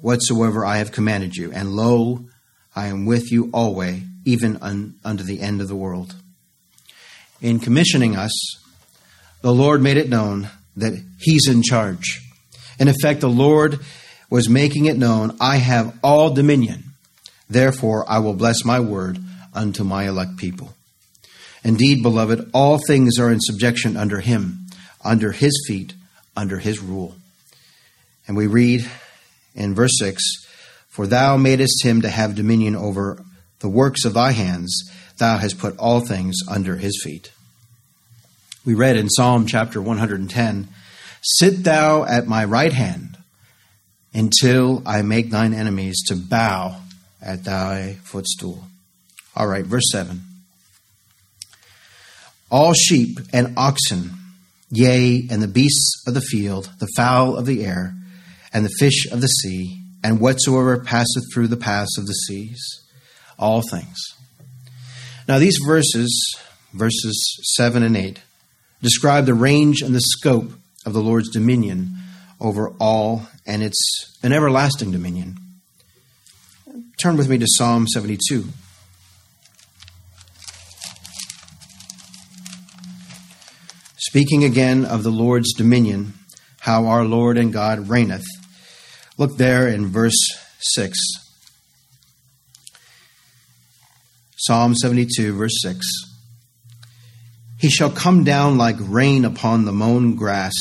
whatsoever 0.00 0.64
I 0.64 0.78
have 0.78 0.92
commanded 0.92 1.36
you. 1.36 1.52
And 1.52 1.72
lo, 1.72 2.24
I 2.74 2.86
am 2.86 3.04
with 3.04 3.30
you 3.30 3.50
always, 3.52 4.02
even 4.24 4.56
un, 4.62 4.94
unto 5.04 5.22
the 5.22 5.42
end 5.42 5.60
of 5.60 5.68
the 5.68 5.76
world. 5.76 6.14
In 7.42 7.60
commissioning 7.60 8.16
us, 8.16 8.32
the 9.42 9.52
Lord 9.52 9.82
made 9.82 9.98
it 9.98 10.08
known 10.08 10.48
that 10.76 10.98
He's 11.20 11.46
in 11.48 11.62
charge. 11.62 12.22
In 12.78 12.88
effect, 12.88 13.20
the 13.20 13.28
Lord 13.28 13.80
was 14.30 14.48
making 14.48 14.86
it 14.86 14.96
known 14.96 15.36
I 15.38 15.56
have 15.56 15.98
all 16.02 16.32
dominion. 16.32 16.84
Therefore, 17.50 18.08
I 18.08 18.20
will 18.20 18.32
bless 18.32 18.64
my 18.64 18.80
word 18.80 19.18
unto 19.52 19.84
my 19.84 20.08
elect 20.08 20.38
people. 20.38 20.72
Indeed, 21.62 22.02
beloved, 22.02 22.52
all 22.54 22.78
things 22.78 23.18
are 23.18 23.30
in 23.30 23.40
subjection 23.40 23.98
under 23.98 24.20
Him, 24.20 24.60
under 25.04 25.32
His 25.32 25.62
feet, 25.68 25.92
under 26.34 26.58
His 26.58 26.80
rule. 26.80 27.16
And 28.30 28.36
we 28.36 28.46
read 28.46 28.88
in 29.56 29.74
verse 29.74 29.98
6 29.98 30.22
For 30.88 31.04
thou 31.08 31.36
madest 31.36 31.84
him 31.84 32.02
to 32.02 32.08
have 32.08 32.36
dominion 32.36 32.76
over 32.76 33.24
the 33.58 33.68
works 33.68 34.04
of 34.04 34.14
thy 34.14 34.30
hands, 34.30 34.88
thou 35.18 35.38
hast 35.38 35.58
put 35.58 35.76
all 35.78 35.98
things 35.98 36.36
under 36.48 36.76
his 36.76 37.00
feet. 37.02 37.32
We 38.64 38.74
read 38.74 38.96
in 38.96 39.08
Psalm 39.08 39.46
chapter 39.46 39.82
110 39.82 40.68
Sit 41.20 41.64
thou 41.64 42.04
at 42.04 42.28
my 42.28 42.44
right 42.44 42.72
hand 42.72 43.18
until 44.14 44.84
I 44.86 45.02
make 45.02 45.32
thine 45.32 45.52
enemies 45.52 46.00
to 46.06 46.14
bow 46.14 46.76
at 47.20 47.42
thy 47.42 47.94
footstool. 48.04 48.62
All 49.34 49.48
right, 49.48 49.66
verse 49.66 49.90
7. 49.90 50.20
All 52.48 52.74
sheep 52.74 53.18
and 53.32 53.54
oxen, 53.56 54.12
yea, 54.70 55.26
and 55.28 55.42
the 55.42 55.48
beasts 55.48 56.04
of 56.06 56.14
the 56.14 56.20
field, 56.20 56.70
the 56.78 56.88
fowl 56.94 57.36
of 57.36 57.44
the 57.44 57.64
air, 57.64 57.96
and 58.52 58.64
the 58.64 58.74
fish 58.78 59.06
of 59.10 59.20
the 59.20 59.28
sea, 59.28 59.82
and 60.02 60.20
whatsoever 60.20 60.78
passeth 60.78 61.24
through 61.32 61.48
the 61.48 61.56
paths 61.56 61.98
of 61.98 62.06
the 62.06 62.12
seas, 62.12 62.60
all 63.38 63.62
things. 63.62 63.98
Now, 65.28 65.38
these 65.38 65.58
verses, 65.64 66.34
verses 66.72 67.38
7 67.56 67.82
and 67.82 67.96
8, 67.96 68.20
describe 68.82 69.26
the 69.26 69.34
range 69.34 69.82
and 69.82 69.94
the 69.94 70.00
scope 70.00 70.52
of 70.84 70.92
the 70.92 71.02
Lord's 71.02 71.30
dominion 71.30 71.96
over 72.40 72.70
all, 72.80 73.28
and 73.46 73.62
it's 73.62 74.18
an 74.22 74.32
everlasting 74.32 74.90
dominion. 74.90 75.36
Turn 76.96 77.16
with 77.16 77.28
me 77.28 77.38
to 77.38 77.46
Psalm 77.48 77.86
72. 77.86 78.44
Speaking 83.96 84.42
again 84.42 84.84
of 84.84 85.02
the 85.02 85.10
Lord's 85.10 85.52
dominion, 85.52 86.14
how 86.60 86.86
our 86.86 87.04
Lord 87.04 87.38
and 87.38 87.52
God 87.52 87.88
reigneth. 87.88 88.26
Look 89.20 89.36
there 89.36 89.68
in 89.68 89.86
verse 89.88 90.16
6. 90.60 90.98
Psalm 94.38 94.74
72, 94.74 95.36
verse 95.36 95.60
6. 95.60 95.86
He 97.58 97.68
shall 97.68 97.90
come 97.90 98.24
down 98.24 98.56
like 98.56 98.76
rain 98.80 99.26
upon 99.26 99.66
the 99.66 99.72
mown 99.72 100.14
grass, 100.14 100.54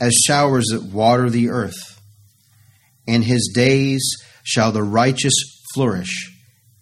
as 0.00 0.14
showers 0.24 0.66
that 0.70 0.84
water 0.84 1.28
the 1.28 1.48
earth. 1.48 2.00
In 3.08 3.22
his 3.22 3.50
days 3.52 4.08
shall 4.44 4.70
the 4.70 4.84
righteous 4.84 5.34
flourish, 5.74 6.32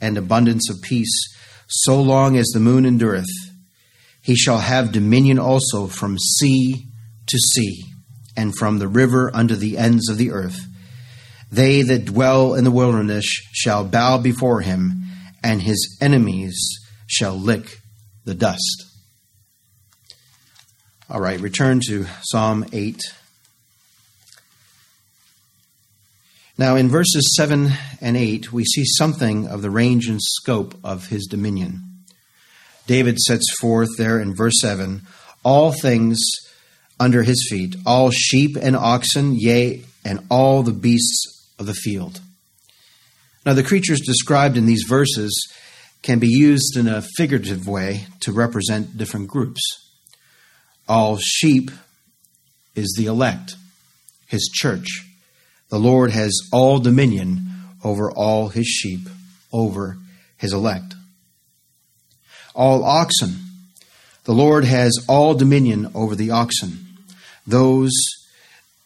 and 0.03 0.19
abundance 0.19 0.69
of 0.69 0.83
peace, 0.83 1.35
so 1.69 1.99
long 2.03 2.37
as 2.37 2.49
the 2.49 2.61
moon 2.61 2.85
endureth. 2.85 3.33
He 4.21 4.37
shall 4.37 4.59
have 4.59 4.93
dominion 4.93 5.39
also 5.39 5.87
from 5.87 6.19
sea 6.19 6.85
to 7.29 7.39
sea, 7.39 7.85
and 8.37 8.55
from 8.55 8.79
the 8.79 8.89
river 8.89 9.31
unto 9.33 9.55
the 9.55 9.79
ends 9.79 10.11
of 10.11 10.19
the 10.19 10.33
earth. 10.33 10.67
They 11.51 11.83
that 11.83 12.05
dwell 12.05 12.55
in 12.55 12.65
the 12.65 12.71
wilderness 12.71 13.25
shall 13.53 13.85
bow 13.85 14.19
before 14.19 14.61
him, 14.61 15.05
and 15.43 15.63
his 15.63 15.99
enemies 16.01 16.59
shall 17.07 17.35
lick 17.39 17.81
the 18.25 18.35
dust. 18.35 18.85
All 21.09 21.21
right, 21.21 21.41
return 21.41 21.81
to 21.89 22.07
Psalm 22.23 22.67
8. 22.73 23.01
Now, 26.59 26.77
in 26.77 26.89
verses 26.89 27.35
7 27.37 27.71
and 28.01 28.17
8, 28.17 28.53
we 28.53 28.65
see 28.65 28.85
something 28.85 29.47
of 29.47 29.63
the 29.63 29.71
range 29.71 30.09
and 30.09 30.21
scope 30.21 30.75
of 30.85 31.07
his 31.07 31.27
dominion. 31.27 31.83
David 32.87 33.19
sets 33.19 33.47
forth 33.61 33.91
there 33.97 34.21
in 34.21 34.35
verse 34.35 34.61
7 34.61 35.03
all 35.45 35.73
things 35.73 36.19
under 37.01 37.23
his 37.23 37.47
feet, 37.49 37.77
all 37.87 38.11
sheep 38.11 38.57
and 38.61 38.77
oxen, 38.77 39.35
yea, 39.35 39.83
and 40.05 40.27
all 40.29 40.63
the 40.63 40.73
beasts 40.73 41.38
of 41.59 41.67
the 41.67 41.75
field. 41.75 42.21
Now, 43.45 43.55
the 43.55 43.63
creatures 43.63 44.01
described 44.01 44.57
in 44.57 44.67
these 44.67 44.85
verses 44.87 45.33
can 46.03 46.19
be 46.19 46.29
used 46.29 46.77
in 46.77 46.87
a 46.87 47.03
figurative 47.17 47.67
way 47.67 48.07
to 48.21 48.33
represent 48.33 48.97
different 48.97 49.29
groups. 49.29 49.61
All 50.89 51.19
sheep 51.19 51.71
is 52.75 52.95
the 52.97 53.07
elect, 53.07 53.57
his 54.27 54.51
church. 54.53 54.87
The 55.71 55.79
Lord 55.79 56.11
has 56.11 56.39
all 56.53 56.79
dominion 56.79 57.47
over 57.85 58.11
all 58.11 58.49
his 58.49 58.67
sheep, 58.67 59.09
over 59.53 59.99
his 60.37 60.53
elect. 60.53 60.95
All 62.55 62.85
oxen, 62.85 63.37
the 64.25 64.33
Lord 64.33 64.65
has 64.65 64.93
all 65.09 65.35
dominion 65.35 65.91
over 65.95 66.15
the 66.15 66.31
oxen, 66.31 66.87
those 67.47 67.93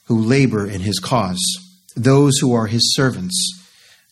who 0.06 0.18
labor 0.20 0.66
in 0.66 0.80
his 0.80 0.98
cause 0.98 1.40
those 1.96 2.38
who 2.38 2.54
are 2.54 2.66
his 2.66 2.94
servants. 2.94 3.60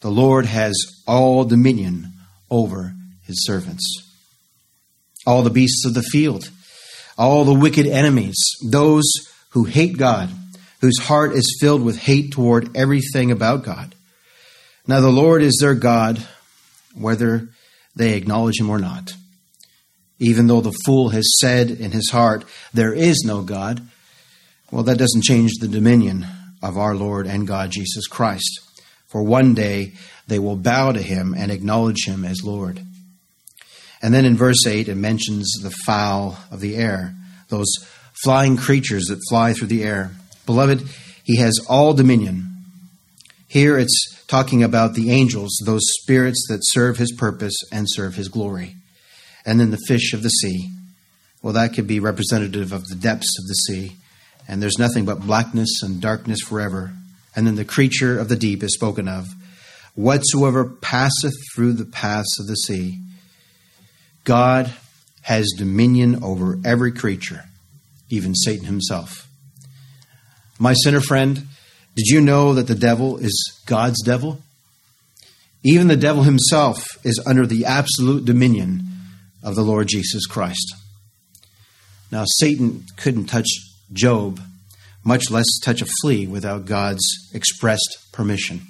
The 0.00 0.10
Lord 0.10 0.46
has 0.46 0.74
all 1.06 1.44
dominion 1.44 2.12
over 2.50 2.94
his 3.22 3.44
servants. 3.44 3.84
All 5.26 5.42
the 5.42 5.50
beasts 5.50 5.84
of 5.84 5.94
the 5.94 6.02
field, 6.02 6.50
all 7.18 7.44
the 7.44 7.54
wicked 7.54 7.86
enemies, 7.86 8.36
those 8.64 9.04
who 9.50 9.64
hate 9.64 9.98
God, 9.98 10.30
whose 10.80 10.98
heart 10.98 11.32
is 11.32 11.58
filled 11.60 11.82
with 11.82 11.98
hate 11.98 12.32
toward 12.32 12.74
everything 12.76 13.30
about 13.30 13.62
God. 13.62 13.94
Now, 14.86 15.00
the 15.00 15.10
Lord 15.10 15.42
is 15.42 15.58
their 15.60 15.74
God, 15.74 16.26
whether 16.94 17.48
they 17.94 18.14
acknowledge 18.14 18.58
him 18.58 18.70
or 18.70 18.78
not. 18.78 19.12
Even 20.18 20.46
though 20.46 20.60
the 20.60 20.76
fool 20.84 21.10
has 21.10 21.26
said 21.40 21.70
in 21.70 21.92
his 21.92 22.10
heart, 22.10 22.44
There 22.72 22.92
is 22.92 23.22
no 23.24 23.42
God, 23.42 23.82
well, 24.70 24.82
that 24.84 24.98
doesn't 24.98 25.24
change 25.24 25.52
the 25.60 25.68
dominion 25.68 26.26
of 26.62 26.76
our 26.76 26.94
Lord 26.94 27.26
and 27.26 27.46
God 27.46 27.70
Jesus 27.70 28.06
Christ. 28.06 28.60
for 29.10 29.24
one 29.24 29.54
day 29.54 29.92
they 30.28 30.38
will 30.38 30.56
bow 30.56 30.92
to 30.92 31.02
him 31.02 31.34
and 31.36 31.50
acknowledge 31.50 32.06
him 32.06 32.24
as 32.24 32.44
Lord. 32.44 32.80
And 34.00 34.14
then 34.14 34.24
in 34.24 34.36
verse 34.36 34.64
8, 34.66 34.88
it 34.88 34.94
mentions 34.94 35.50
the 35.60 35.74
fowl 35.84 36.38
of 36.50 36.60
the 36.60 36.76
air, 36.76 37.14
those 37.48 37.68
flying 38.22 38.56
creatures 38.56 39.06
that 39.06 39.20
fly 39.28 39.52
through 39.52 39.66
the 39.66 39.82
air. 39.82 40.12
Beloved, 40.46 40.82
he 41.24 41.38
has 41.38 41.58
all 41.68 41.92
dominion. 41.92 42.46
Here 43.48 43.76
it's 43.76 44.24
talking 44.28 44.62
about 44.62 44.94
the 44.94 45.10
angels, 45.10 45.60
those 45.66 45.82
spirits 46.00 46.46
that 46.48 46.60
serve 46.62 46.98
his 46.98 47.12
purpose 47.12 47.56
and 47.72 47.86
serve 47.90 48.14
his 48.14 48.28
glory. 48.28 48.76
And 49.44 49.58
then 49.58 49.72
the 49.72 49.84
fish 49.88 50.12
of 50.12 50.22
the 50.22 50.28
sea. 50.28 50.70
Well, 51.42 51.54
that 51.54 51.74
could 51.74 51.88
be 51.88 51.98
representative 51.98 52.72
of 52.72 52.86
the 52.86 52.94
depths 52.94 53.36
of 53.38 53.48
the 53.48 53.54
sea. 53.54 53.96
And 54.50 54.60
there's 54.60 54.80
nothing 54.80 55.04
but 55.04 55.20
blackness 55.20 55.80
and 55.80 56.00
darkness 56.00 56.40
forever. 56.40 56.92
And 57.36 57.46
then 57.46 57.54
the 57.54 57.64
creature 57.64 58.18
of 58.18 58.28
the 58.28 58.34
deep 58.34 58.64
is 58.64 58.74
spoken 58.74 59.06
of. 59.06 59.28
Whatsoever 59.94 60.64
passeth 60.64 61.34
through 61.54 61.74
the 61.74 61.84
paths 61.84 62.40
of 62.40 62.48
the 62.48 62.56
sea. 62.56 62.98
God 64.24 64.72
has 65.22 65.52
dominion 65.56 66.24
over 66.24 66.58
every 66.64 66.90
creature, 66.90 67.44
even 68.08 68.34
Satan 68.34 68.66
himself. 68.66 69.28
My 70.58 70.72
sinner 70.72 71.00
friend, 71.00 71.46
did 71.94 72.08
you 72.08 72.20
know 72.20 72.52
that 72.54 72.66
the 72.66 72.74
devil 72.74 73.18
is 73.18 73.62
God's 73.66 74.02
devil? 74.02 74.40
Even 75.62 75.86
the 75.86 75.96
devil 75.96 76.24
himself 76.24 76.84
is 77.04 77.22
under 77.24 77.46
the 77.46 77.66
absolute 77.66 78.24
dominion 78.24 78.82
of 79.44 79.54
the 79.54 79.62
Lord 79.62 79.86
Jesus 79.86 80.26
Christ. 80.26 80.74
Now, 82.10 82.24
Satan 82.26 82.86
couldn't 82.96 83.26
touch 83.26 83.46
Job, 83.92 84.40
much 85.04 85.30
less 85.30 85.46
touch 85.62 85.82
a 85.82 85.86
flea 86.00 86.26
without 86.26 86.66
God's 86.66 87.04
expressed 87.34 88.08
permission. 88.12 88.62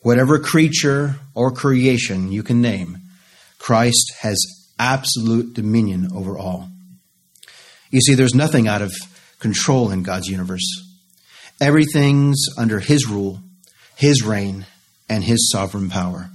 Whatever 0.00 0.38
creature 0.38 1.16
or 1.34 1.50
creation 1.50 2.30
you 2.30 2.42
can 2.42 2.60
name, 2.60 2.98
Christ 3.58 4.14
has 4.20 4.36
absolute 4.78 5.54
dominion 5.54 6.08
over 6.14 6.38
all. 6.38 6.68
You 7.90 8.00
see, 8.00 8.14
there's 8.14 8.34
nothing 8.34 8.68
out 8.68 8.82
of 8.82 8.92
control 9.38 9.90
in 9.90 10.02
God's 10.02 10.28
universe. 10.28 10.64
Everything's 11.60 12.44
under 12.58 12.80
His 12.80 13.08
rule, 13.08 13.40
His 13.96 14.22
reign, 14.22 14.66
and 15.08 15.24
His 15.24 15.50
sovereign 15.50 15.88
power. 15.88 16.30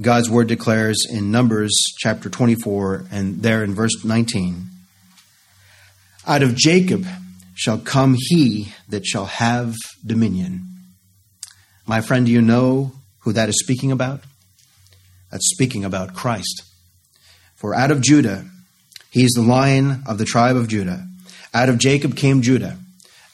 God's 0.00 0.30
word 0.30 0.48
declares 0.48 0.98
in 1.10 1.30
Numbers 1.30 1.72
chapter 1.98 2.28
24 2.28 3.06
and 3.10 3.42
there 3.42 3.64
in 3.64 3.74
verse 3.74 4.04
19 4.04 4.66
Out 6.28 6.42
of 6.42 6.54
Jacob 6.54 7.06
shall 7.54 7.78
come 7.78 8.14
he 8.18 8.68
that 8.90 9.06
shall 9.06 9.24
have 9.24 9.74
dominion. 10.04 10.68
My 11.86 12.02
friend, 12.02 12.26
do 12.26 12.32
you 12.32 12.42
know 12.42 12.92
who 13.20 13.32
that 13.32 13.48
is 13.48 13.58
speaking 13.58 13.90
about? 13.90 14.20
That's 15.32 15.48
speaking 15.50 15.86
about 15.86 16.14
Christ. 16.14 16.64
For 17.56 17.74
out 17.74 17.90
of 17.90 18.02
Judah, 18.02 18.44
he 19.10 19.24
is 19.24 19.32
the 19.32 19.42
lion 19.42 20.02
of 20.06 20.18
the 20.18 20.26
tribe 20.26 20.54
of 20.54 20.68
Judah. 20.68 21.06
Out 21.54 21.70
of 21.70 21.78
Jacob 21.78 22.14
came 22.14 22.42
Judah. 22.42 22.76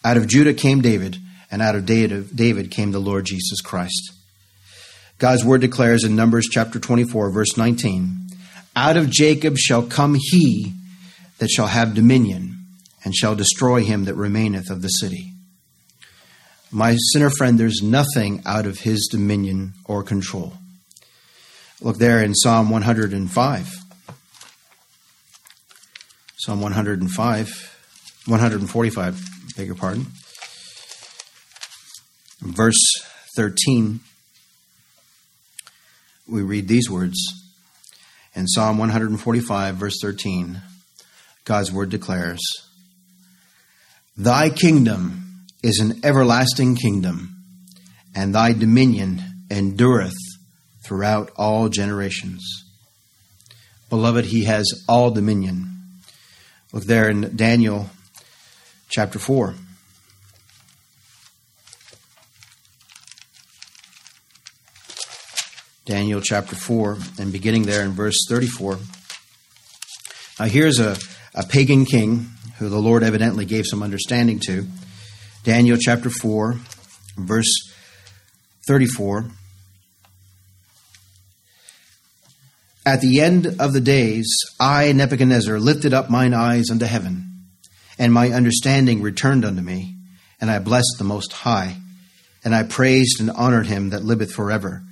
Out 0.04 0.16
of 0.16 0.28
Judah 0.28 0.54
came 0.54 0.80
David, 0.80 1.16
and 1.50 1.60
out 1.60 1.74
of 1.74 1.86
David 1.86 2.70
came 2.70 2.92
the 2.92 3.00
Lord 3.00 3.24
Jesus 3.24 3.60
Christ. 3.60 4.12
God's 5.18 5.44
word 5.44 5.62
declares 5.62 6.04
in 6.04 6.14
Numbers 6.14 6.46
chapter 6.48 6.78
24, 6.78 7.30
verse 7.30 7.56
19 7.56 8.28
Out 8.76 8.96
of 8.96 9.10
Jacob 9.10 9.58
shall 9.58 9.82
come 9.82 10.14
he 10.16 10.72
that 11.38 11.50
shall 11.50 11.66
have 11.66 11.94
dominion, 11.94 12.53
and 13.04 13.14
shall 13.14 13.36
destroy 13.36 13.84
him 13.84 14.04
that 14.04 14.14
remaineth 14.14 14.70
of 14.70 14.82
the 14.82 14.88
city. 14.88 15.32
My 16.70 16.96
sinner 17.12 17.30
friend, 17.30 17.58
there's 17.58 17.82
nothing 17.82 18.42
out 18.44 18.66
of 18.66 18.80
his 18.80 19.06
dominion 19.10 19.74
or 19.84 20.02
control. 20.02 20.54
Look 21.80 21.98
there 21.98 22.20
in 22.20 22.34
Psalm 22.34 22.70
105. 22.70 23.68
Psalm 26.36 26.60
105, 26.60 28.24
145 28.26 29.34
beg 29.56 29.66
your 29.66 29.76
pardon. 29.76 30.06
Verse 32.40 32.82
13, 33.36 34.00
we 36.28 36.42
read 36.42 36.68
these 36.68 36.90
words. 36.90 37.16
In 38.34 38.46
Psalm 38.48 38.78
145, 38.78 39.76
verse 39.76 39.98
13, 40.02 40.60
God's 41.44 41.72
word 41.72 41.90
declares 41.90 42.40
Thy 44.16 44.48
kingdom 44.48 45.46
is 45.64 45.80
an 45.80 46.04
everlasting 46.04 46.76
kingdom, 46.76 47.36
and 48.14 48.32
thy 48.32 48.52
dominion 48.52 49.20
endureth 49.50 50.14
throughout 50.86 51.32
all 51.36 51.68
generations. 51.68 52.44
Beloved, 53.90 54.26
he 54.26 54.44
has 54.44 54.84
all 54.88 55.10
dominion. 55.10 55.66
Look 56.72 56.84
there 56.84 57.08
in 57.08 57.34
Daniel 57.34 57.90
chapter 58.88 59.18
4. 59.18 59.54
Daniel 65.86 66.20
chapter 66.20 66.54
4, 66.54 66.98
and 67.18 67.32
beginning 67.32 67.64
there 67.64 67.84
in 67.84 67.90
verse 67.92 68.16
34. 68.28 68.78
Now, 70.38 70.46
here's 70.46 70.78
a, 70.78 70.96
a 71.34 71.44
pagan 71.44 71.84
king 71.84 72.26
who 72.58 72.68
the 72.68 72.78
Lord 72.78 73.02
evidently 73.02 73.44
gave 73.44 73.66
some 73.66 73.82
understanding 73.82 74.40
to. 74.46 74.66
Daniel 75.42 75.76
chapter 75.78 76.10
4, 76.10 76.56
verse 77.16 77.52
34. 78.66 79.26
At 82.86 83.00
the 83.00 83.20
end 83.20 83.46
of 83.60 83.72
the 83.72 83.80
days, 83.80 84.26
I, 84.60 84.92
Nebuchadnezzar, 84.92 85.58
lifted 85.58 85.94
up 85.94 86.10
mine 86.10 86.34
eyes 86.34 86.70
unto 86.70 86.84
heaven 86.84 87.24
and 87.98 88.12
my 88.12 88.30
understanding 88.30 89.02
returned 89.02 89.44
unto 89.44 89.62
me, 89.62 89.94
and 90.40 90.50
I 90.50 90.58
blessed 90.58 90.96
the 90.98 91.04
Most 91.04 91.32
High, 91.32 91.76
and 92.44 92.54
I 92.54 92.62
praised 92.64 93.20
and 93.20 93.30
honored 93.30 93.66
him 93.66 93.90
that 93.90 94.04
liveth 94.04 94.32
forever, 94.32 94.82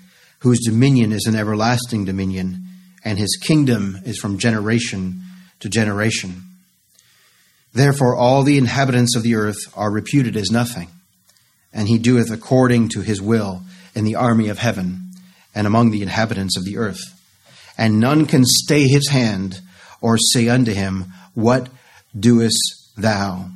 whose 0.40 0.60
dominion 0.60 1.12
is 1.12 1.26
an 1.26 1.36
everlasting 1.36 2.04
dominion, 2.04 2.64
and 3.04 3.18
his 3.18 3.38
kingdom 3.42 3.98
is 4.04 4.18
from 4.18 4.38
generation 4.38 5.22
to 5.60 5.68
generation. 5.68 6.42
Therefore, 7.72 8.14
all 8.14 8.42
the 8.42 8.58
inhabitants 8.58 9.16
of 9.16 9.22
the 9.22 9.34
earth 9.34 9.58
are 9.74 9.90
reputed 9.90 10.36
as 10.36 10.50
nothing, 10.50 10.88
and 11.72 11.88
he 11.88 11.98
doeth 11.98 12.30
according 12.30 12.90
to 12.90 13.00
his 13.00 13.20
will 13.20 13.62
in 13.94 14.04
the 14.04 14.14
army 14.14 14.48
of 14.48 14.58
heaven 14.58 15.10
and 15.54 15.66
among 15.66 15.90
the 15.90 16.02
inhabitants 16.02 16.56
of 16.56 16.64
the 16.64 16.76
earth. 16.76 17.00
And 17.78 17.98
none 17.98 18.26
can 18.26 18.44
stay 18.44 18.86
his 18.86 19.08
hand 19.08 19.60
or 20.00 20.18
say 20.18 20.48
unto 20.48 20.72
him, 20.72 21.12
What 21.34 21.68
doest 22.18 22.90
thou. 22.96 23.48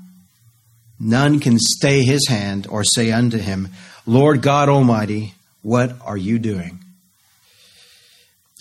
None 0.98 1.40
can 1.40 1.58
stay 1.58 2.02
his 2.02 2.26
hand 2.28 2.66
or 2.70 2.84
say 2.84 3.12
unto 3.12 3.38
him, 3.38 3.68
Lord 4.06 4.40
God 4.40 4.68
Almighty, 4.68 5.34
what 5.62 5.94
are 6.02 6.16
you 6.16 6.38
doing? 6.38 6.78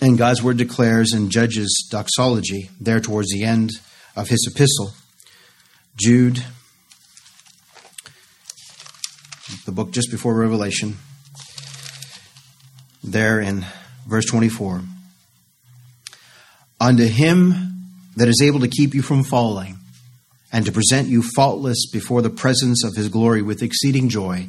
And 0.00 0.18
God's 0.18 0.42
word 0.42 0.58
declares 0.58 1.14
in 1.14 1.30
Jude's 1.30 1.88
doxology, 1.88 2.68
there 2.78 3.00
towards 3.00 3.30
the 3.30 3.44
end 3.44 3.70
of 4.14 4.28
his 4.28 4.46
epistle, 4.52 4.92
Jude, 5.98 6.44
the 9.64 9.72
book 9.72 9.92
just 9.92 10.10
before 10.10 10.34
Revelation, 10.34 10.98
there 13.02 13.40
in 13.40 13.64
verse 14.06 14.26
24. 14.26 14.82
Unto 16.78 17.06
him 17.06 17.54
that 18.16 18.28
is 18.28 18.42
able 18.42 18.60
to 18.60 18.68
keep 18.68 18.94
you 18.94 19.00
from 19.00 19.24
falling 19.24 19.78
and 20.52 20.66
to 20.66 20.72
present 20.72 21.08
you 21.08 21.22
faultless 21.22 21.86
before 21.90 22.20
the 22.20 22.28
presence 22.28 22.84
of 22.84 22.94
his 22.94 23.08
glory 23.08 23.40
with 23.40 23.62
exceeding 23.62 24.10
joy. 24.10 24.48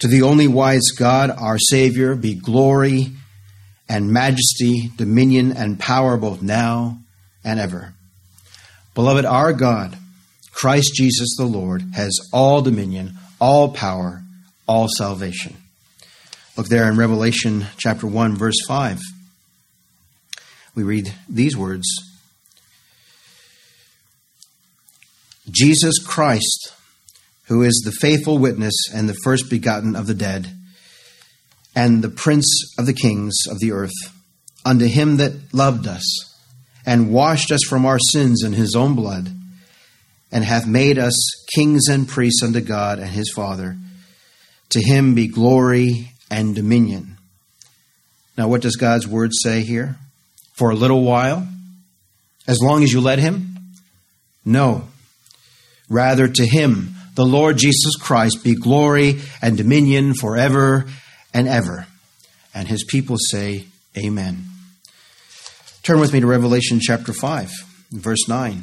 To 0.00 0.06
the 0.06 0.20
only 0.20 0.48
wise 0.48 0.90
God, 0.98 1.30
our 1.30 1.58
Savior, 1.58 2.14
be 2.14 2.34
glory 2.34 3.12
and 3.88 4.12
majesty, 4.12 4.90
dominion 4.96 5.52
and 5.52 5.80
power 5.80 6.18
both 6.18 6.42
now 6.42 6.98
and 7.42 7.58
ever. 7.58 7.94
Beloved, 8.94 9.24
our 9.24 9.54
God, 9.54 9.96
Christ 10.58 10.90
Jesus 10.96 11.36
the 11.36 11.44
Lord, 11.44 11.84
has 11.94 12.18
all 12.32 12.62
dominion, 12.62 13.12
all 13.40 13.68
power, 13.68 14.24
all 14.66 14.88
salvation. 14.88 15.56
Look 16.56 16.66
there 16.66 16.90
in 16.90 16.96
Revelation 16.96 17.66
chapter 17.76 18.08
1, 18.08 18.34
verse 18.34 18.56
5. 18.66 19.00
We 20.74 20.82
read 20.82 21.14
these 21.28 21.56
words 21.56 21.86
Jesus 25.48 26.04
Christ, 26.04 26.72
who 27.46 27.62
is 27.62 27.80
the 27.84 27.92
faithful 27.92 28.38
witness 28.38 28.74
and 28.92 29.08
the 29.08 29.16
first 29.22 29.48
begotten 29.48 29.94
of 29.94 30.08
the 30.08 30.14
dead, 30.14 30.50
and 31.76 32.02
the 32.02 32.08
prince 32.08 32.74
of 32.76 32.86
the 32.86 32.92
kings 32.92 33.36
of 33.48 33.60
the 33.60 33.70
earth, 33.70 33.94
unto 34.64 34.86
him 34.86 35.18
that 35.18 35.54
loved 35.54 35.86
us, 35.86 36.04
and 36.84 37.12
washed 37.12 37.52
us 37.52 37.62
from 37.62 37.86
our 37.86 38.00
sins 38.10 38.42
in 38.42 38.54
his 38.54 38.74
own 38.74 38.96
blood, 38.96 39.37
and 40.30 40.44
hath 40.44 40.66
made 40.66 40.98
us 40.98 41.14
kings 41.54 41.88
and 41.88 42.08
priests 42.08 42.42
unto 42.42 42.60
God 42.60 42.98
and 42.98 43.10
his 43.10 43.32
Father. 43.34 43.76
To 44.70 44.80
him 44.82 45.14
be 45.14 45.26
glory 45.28 46.12
and 46.30 46.54
dominion. 46.54 47.16
Now, 48.36 48.48
what 48.48 48.60
does 48.60 48.76
God's 48.76 49.08
word 49.08 49.30
say 49.32 49.62
here? 49.62 49.96
For 50.54 50.70
a 50.70 50.76
little 50.76 51.02
while? 51.02 51.46
As 52.46 52.60
long 52.60 52.82
as 52.82 52.92
you 52.92 53.00
let 53.00 53.18
him? 53.18 53.56
No. 54.44 54.88
Rather, 55.88 56.28
to 56.28 56.46
him, 56.46 56.94
the 57.14 57.26
Lord 57.26 57.56
Jesus 57.56 57.96
Christ, 57.96 58.44
be 58.44 58.54
glory 58.54 59.20
and 59.42 59.56
dominion 59.56 60.14
forever 60.14 60.86
and 61.32 61.48
ever. 61.48 61.86
And 62.54 62.68
his 62.68 62.84
people 62.84 63.16
say, 63.18 63.64
Amen. 63.96 64.44
Turn 65.82 66.00
with 66.00 66.12
me 66.12 66.20
to 66.20 66.26
Revelation 66.26 66.80
chapter 66.80 67.12
5, 67.12 67.50
verse 67.90 68.28
9. 68.28 68.62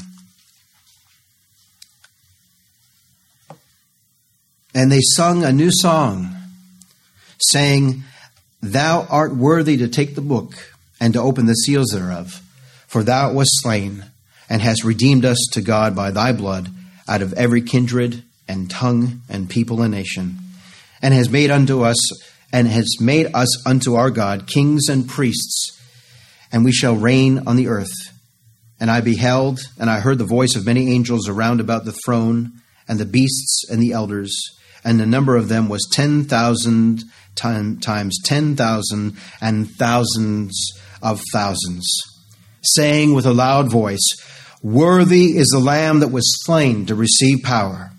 And 4.76 4.92
they 4.92 5.00
sung 5.02 5.44
a 5.44 5.54
new 5.54 5.72
song, 5.72 6.36
saying, 7.40 8.04
Thou 8.62 9.08
art 9.10 9.34
worthy 9.34 9.78
to 9.78 9.88
take 9.88 10.16
the 10.16 10.22
book 10.22 10.54
and 11.00 11.14
to 11.14 11.22
open 11.22 11.46
the 11.46 11.54
seals 11.54 11.92
thereof, 11.94 12.42
for 12.86 13.02
thou 13.02 13.32
wast 13.32 13.52
slain, 13.62 14.04
and 14.50 14.62
hast 14.62 14.84
redeemed 14.84 15.24
us 15.24 15.38
to 15.54 15.62
God 15.62 15.96
by 15.96 16.12
thy 16.12 16.34
blood 16.34 16.70
out 17.08 17.22
of 17.22 17.32
every 17.34 17.62
kindred 17.62 18.24
and 18.50 18.70
tongue 18.70 19.22
and 19.30 19.50
people 19.50 19.82
and 19.82 19.94
nation, 19.94 20.40
and 21.02 21.14
has 21.14 21.30
made 21.30 21.52
unto 21.52 21.82
us 21.82 21.98
and 22.52 22.68
has 22.68 23.00
made 23.00 23.28
us 23.34 23.66
unto 23.66 23.96
our 23.96 24.12
God 24.12 24.46
kings 24.46 24.90
and 24.90 25.08
priests, 25.08 25.80
and 26.52 26.66
we 26.66 26.72
shall 26.72 26.96
reign 26.96 27.44
on 27.48 27.56
the 27.56 27.68
earth. 27.68 27.94
And 28.78 28.92
I 28.92 29.00
beheld, 29.00 29.62
and 29.80 29.90
I 29.90 30.02
heard 30.02 30.18
the 30.18 30.26
voice 30.26 30.56
of 30.56 30.66
many 30.66 30.94
angels 30.94 31.30
around 31.30 31.62
about 31.62 31.86
the 31.86 31.96
throne, 32.06 32.52
and 32.90 33.00
the 33.00 33.06
beasts 33.06 33.64
and 33.70 33.82
the 33.82 33.94
elders, 33.94 34.36
and 34.86 35.00
the 35.00 35.06
number 35.06 35.36
of 35.36 35.50
them 35.50 35.68
was 35.68 35.86
ten 35.92 36.24
thousand 36.24 37.04
times 37.36 38.22
ten 38.24 38.56
thousand 38.56 39.18
and 39.42 39.70
thousands 39.72 40.72
of 41.02 41.22
thousands, 41.34 41.92
saying 42.64 43.14
with 43.14 43.26
a 43.26 43.34
loud 43.34 43.70
voice, 43.70 44.08
Worthy 44.62 45.38
is 45.38 45.48
the 45.48 45.60
Lamb 45.60 46.00
that 46.00 46.08
was 46.12 46.44
slain 46.46 46.86
to 46.86 46.96
receive 46.96 47.44
power. 47.44 47.92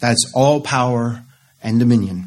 That's 0.00 0.32
all 0.34 0.60
power 0.60 1.22
and 1.62 1.78
dominion, 1.78 2.26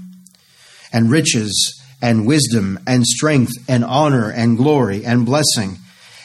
and 0.93 1.11
riches, 1.11 1.81
and 2.01 2.27
wisdom, 2.27 2.79
and 2.85 3.05
strength, 3.05 3.51
and 3.67 3.83
honor, 3.83 4.29
and 4.29 4.57
glory, 4.57 5.05
and 5.05 5.25
blessing. 5.25 5.77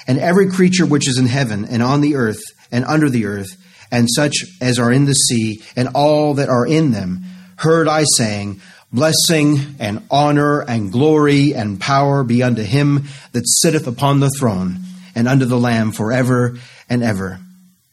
And 0.07 0.19
every 0.19 0.51
creature 0.51 0.87
which 0.87 1.09
is 1.09 1.19
in 1.19 1.27
heaven, 1.27 1.65
and 1.65 1.83
on 1.83 2.01
the 2.01 2.17
earth, 2.17 2.41
and 2.71 2.85
under 2.85 3.09
the 3.09 3.27
earth, 3.27 3.51
and 3.91 4.09
such 4.11 4.35
as 4.61 4.79
are 4.79 4.91
in 4.91 5.05
the 5.05 5.15
sea, 5.15 5.63
and 5.77 5.89
all 5.95 6.35
that 6.35 6.49
are 6.49 6.67
in 6.67 6.93
them, 6.93 7.25
heard 7.63 7.89
I 7.89 8.05
saying, 8.17 8.61
Blessing 8.93 9.77
and 9.79 10.05
honor 10.11 10.61
and 10.61 10.93
glory 10.93 11.55
and 11.55 11.81
power 11.81 12.25
be 12.25 12.43
unto 12.43 12.63
him 12.63 13.05
that 13.33 13.45
sitteth 13.47 13.87
upon 13.87 14.21
the 14.21 14.31
throne 14.39 14.81
and 15.15 15.27
unto 15.27 15.47
the 15.47 15.59
Lamb 15.59 15.93
forever 15.93 16.59
and 16.91 17.03
ever. 17.03 17.41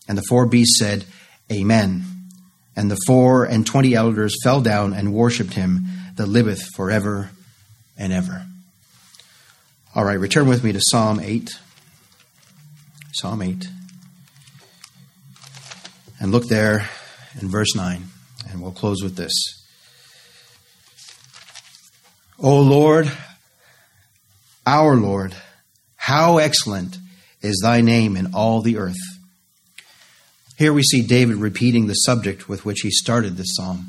And 0.09 0.17
the 0.17 0.26
four 0.28 0.45
beasts 0.45 0.78
said, 0.78 1.05
Amen. 1.49 2.03
And 2.76 2.91
the 2.91 2.99
four 3.07 3.45
and 3.45 3.65
twenty 3.65 3.93
elders 3.93 4.36
fell 4.43 4.59
down 4.59 4.93
and 4.93 5.13
worshipped 5.13 5.53
him 5.53 5.86
that 6.15 6.26
liveth 6.26 6.63
forever 6.76 7.30
and 7.97 8.11
ever. 8.11 8.45
All 9.95 10.03
right, 10.03 10.20
return 10.20 10.49
with 10.49 10.63
me 10.63 10.74
to 10.74 10.82
Psalm 10.82 11.20
8. 11.20 11.49
Psalm 13.13 13.41
8. 13.41 13.67
And 16.20 16.32
look 16.32 16.47
there 16.47 16.89
in 17.39 17.47
verse 17.47 17.74
9. 17.76 18.03
And 18.49 18.61
we'll 18.61 18.72
close 18.72 19.01
with 19.01 19.15
this. 19.15 19.59
O 22.42 22.62
Lord, 22.62 23.12
our 24.66 24.96
Lord, 24.96 25.36
how 25.98 26.38
excellent 26.38 26.98
is 27.42 27.60
thy 27.62 27.82
name 27.82 28.16
in 28.16 28.34
all 28.34 28.62
the 28.62 28.78
earth. 28.78 28.96
Here 30.58 30.72
we 30.72 30.84
see 30.84 31.02
David 31.02 31.36
repeating 31.36 31.88
the 31.88 31.96
subject 31.96 32.48
with 32.48 32.64
which 32.64 32.80
he 32.80 32.92
started 32.92 33.36
this 33.36 33.56
psalm 33.56 33.88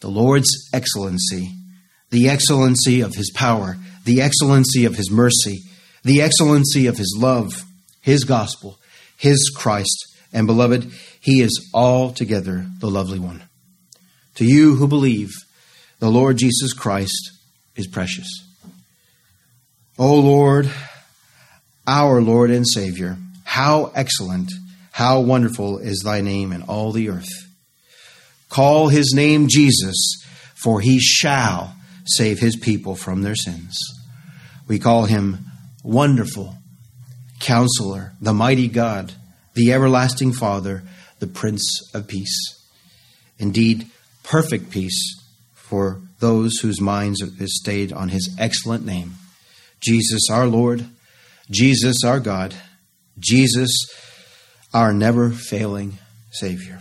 the 0.00 0.08
Lord's 0.08 0.50
excellency, 0.74 1.52
the 2.10 2.28
excellency 2.28 3.00
of 3.00 3.14
his 3.14 3.30
power, 3.34 3.78
the 4.04 4.20
excellency 4.20 4.84
of 4.84 4.96
his 4.96 5.10
mercy, 5.10 5.60
the 6.04 6.20
excellency 6.20 6.86
of 6.86 6.98
his 6.98 7.16
love, 7.18 7.64
his 8.02 8.24
gospel, 8.24 8.78
his 9.16 9.50
Christ. 9.54 10.06
And 10.32 10.46
beloved, 10.46 10.90
he 11.20 11.40
is 11.40 11.70
altogether 11.72 12.66
the 12.80 12.90
lovely 12.90 13.18
one. 13.18 13.42
To 14.36 14.44
you 14.44 14.76
who 14.76 14.86
believe, 14.86 15.32
the 16.00 16.10
Lord 16.10 16.38
Jesus 16.38 16.72
Christ 16.72 17.32
is 17.76 17.86
precious. 17.86 18.26
O 19.98 20.14
Lord, 20.14 20.70
our 21.86 22.22
Lord 22.22 22.50
and 22.50 22.66
Savior, 22.66 23.18
how 23.44 23.92
excellent, 23.94 24.50
how 24.92 25.20
wonderful 25.20 25.78
is 25.78 26.00
thy 26.02 26.22
name 26.22 26.52
in 26.52 26.62
all 26.62 26.90
the 26.90 27.10
earth. 27.10 27.28
Call 28.48 28.88
his 28.88 29.12
name 29.14 29.46
Jesus, 29.46 30.24
for 30.54 30.80
he 30.80 30.98
shall 30.98 31.76
save 32.06 32.38
his 32.38 32.56
people 32.56 32.96
from 32.96 33.20
their 33.20 33.36
sins. 33.36 33.78
We 34.66 34.78
call 34.78 35.04
him 35.04 35.44
Wonderful, 35.84 36.56
Counselor, 37.40 38.14
the 38.22 38.32
Mighty 38.32 38.68
God, 38.68 39.12
the 39.52 39.70
Everlasting 39.72 40.32
Father, 40.32 40.82
the 41.18 41.26
Prince 41.26 41.90
of 41.92 42.08
Peace. 42.08 42.56
Indeed, 43.38 43.86
perfect 44.22 44.70
peace 44.70 45.19
for 45.70 46.00
those 46.18 46.58
whose 46.58 46.80
minds 46.80 47.22
is 47.22 47.56
stayed 47.56 47.92
on 47.92 48.08
his 48.08 48.34
excellent 48.40 48.84
name. 48.84 49.14
Jesus 49.80 50.22
our 50.28 50.48
Lord, 50.48 50.84
Jesus 51.48 51.98
our 52.04 52.18
God, 52.18 52.56
Jesus 53.20 53.70
our 54.74 54.92
never 54.92 55.30
failing 55.30 55.98
Savior. 56.32 56.79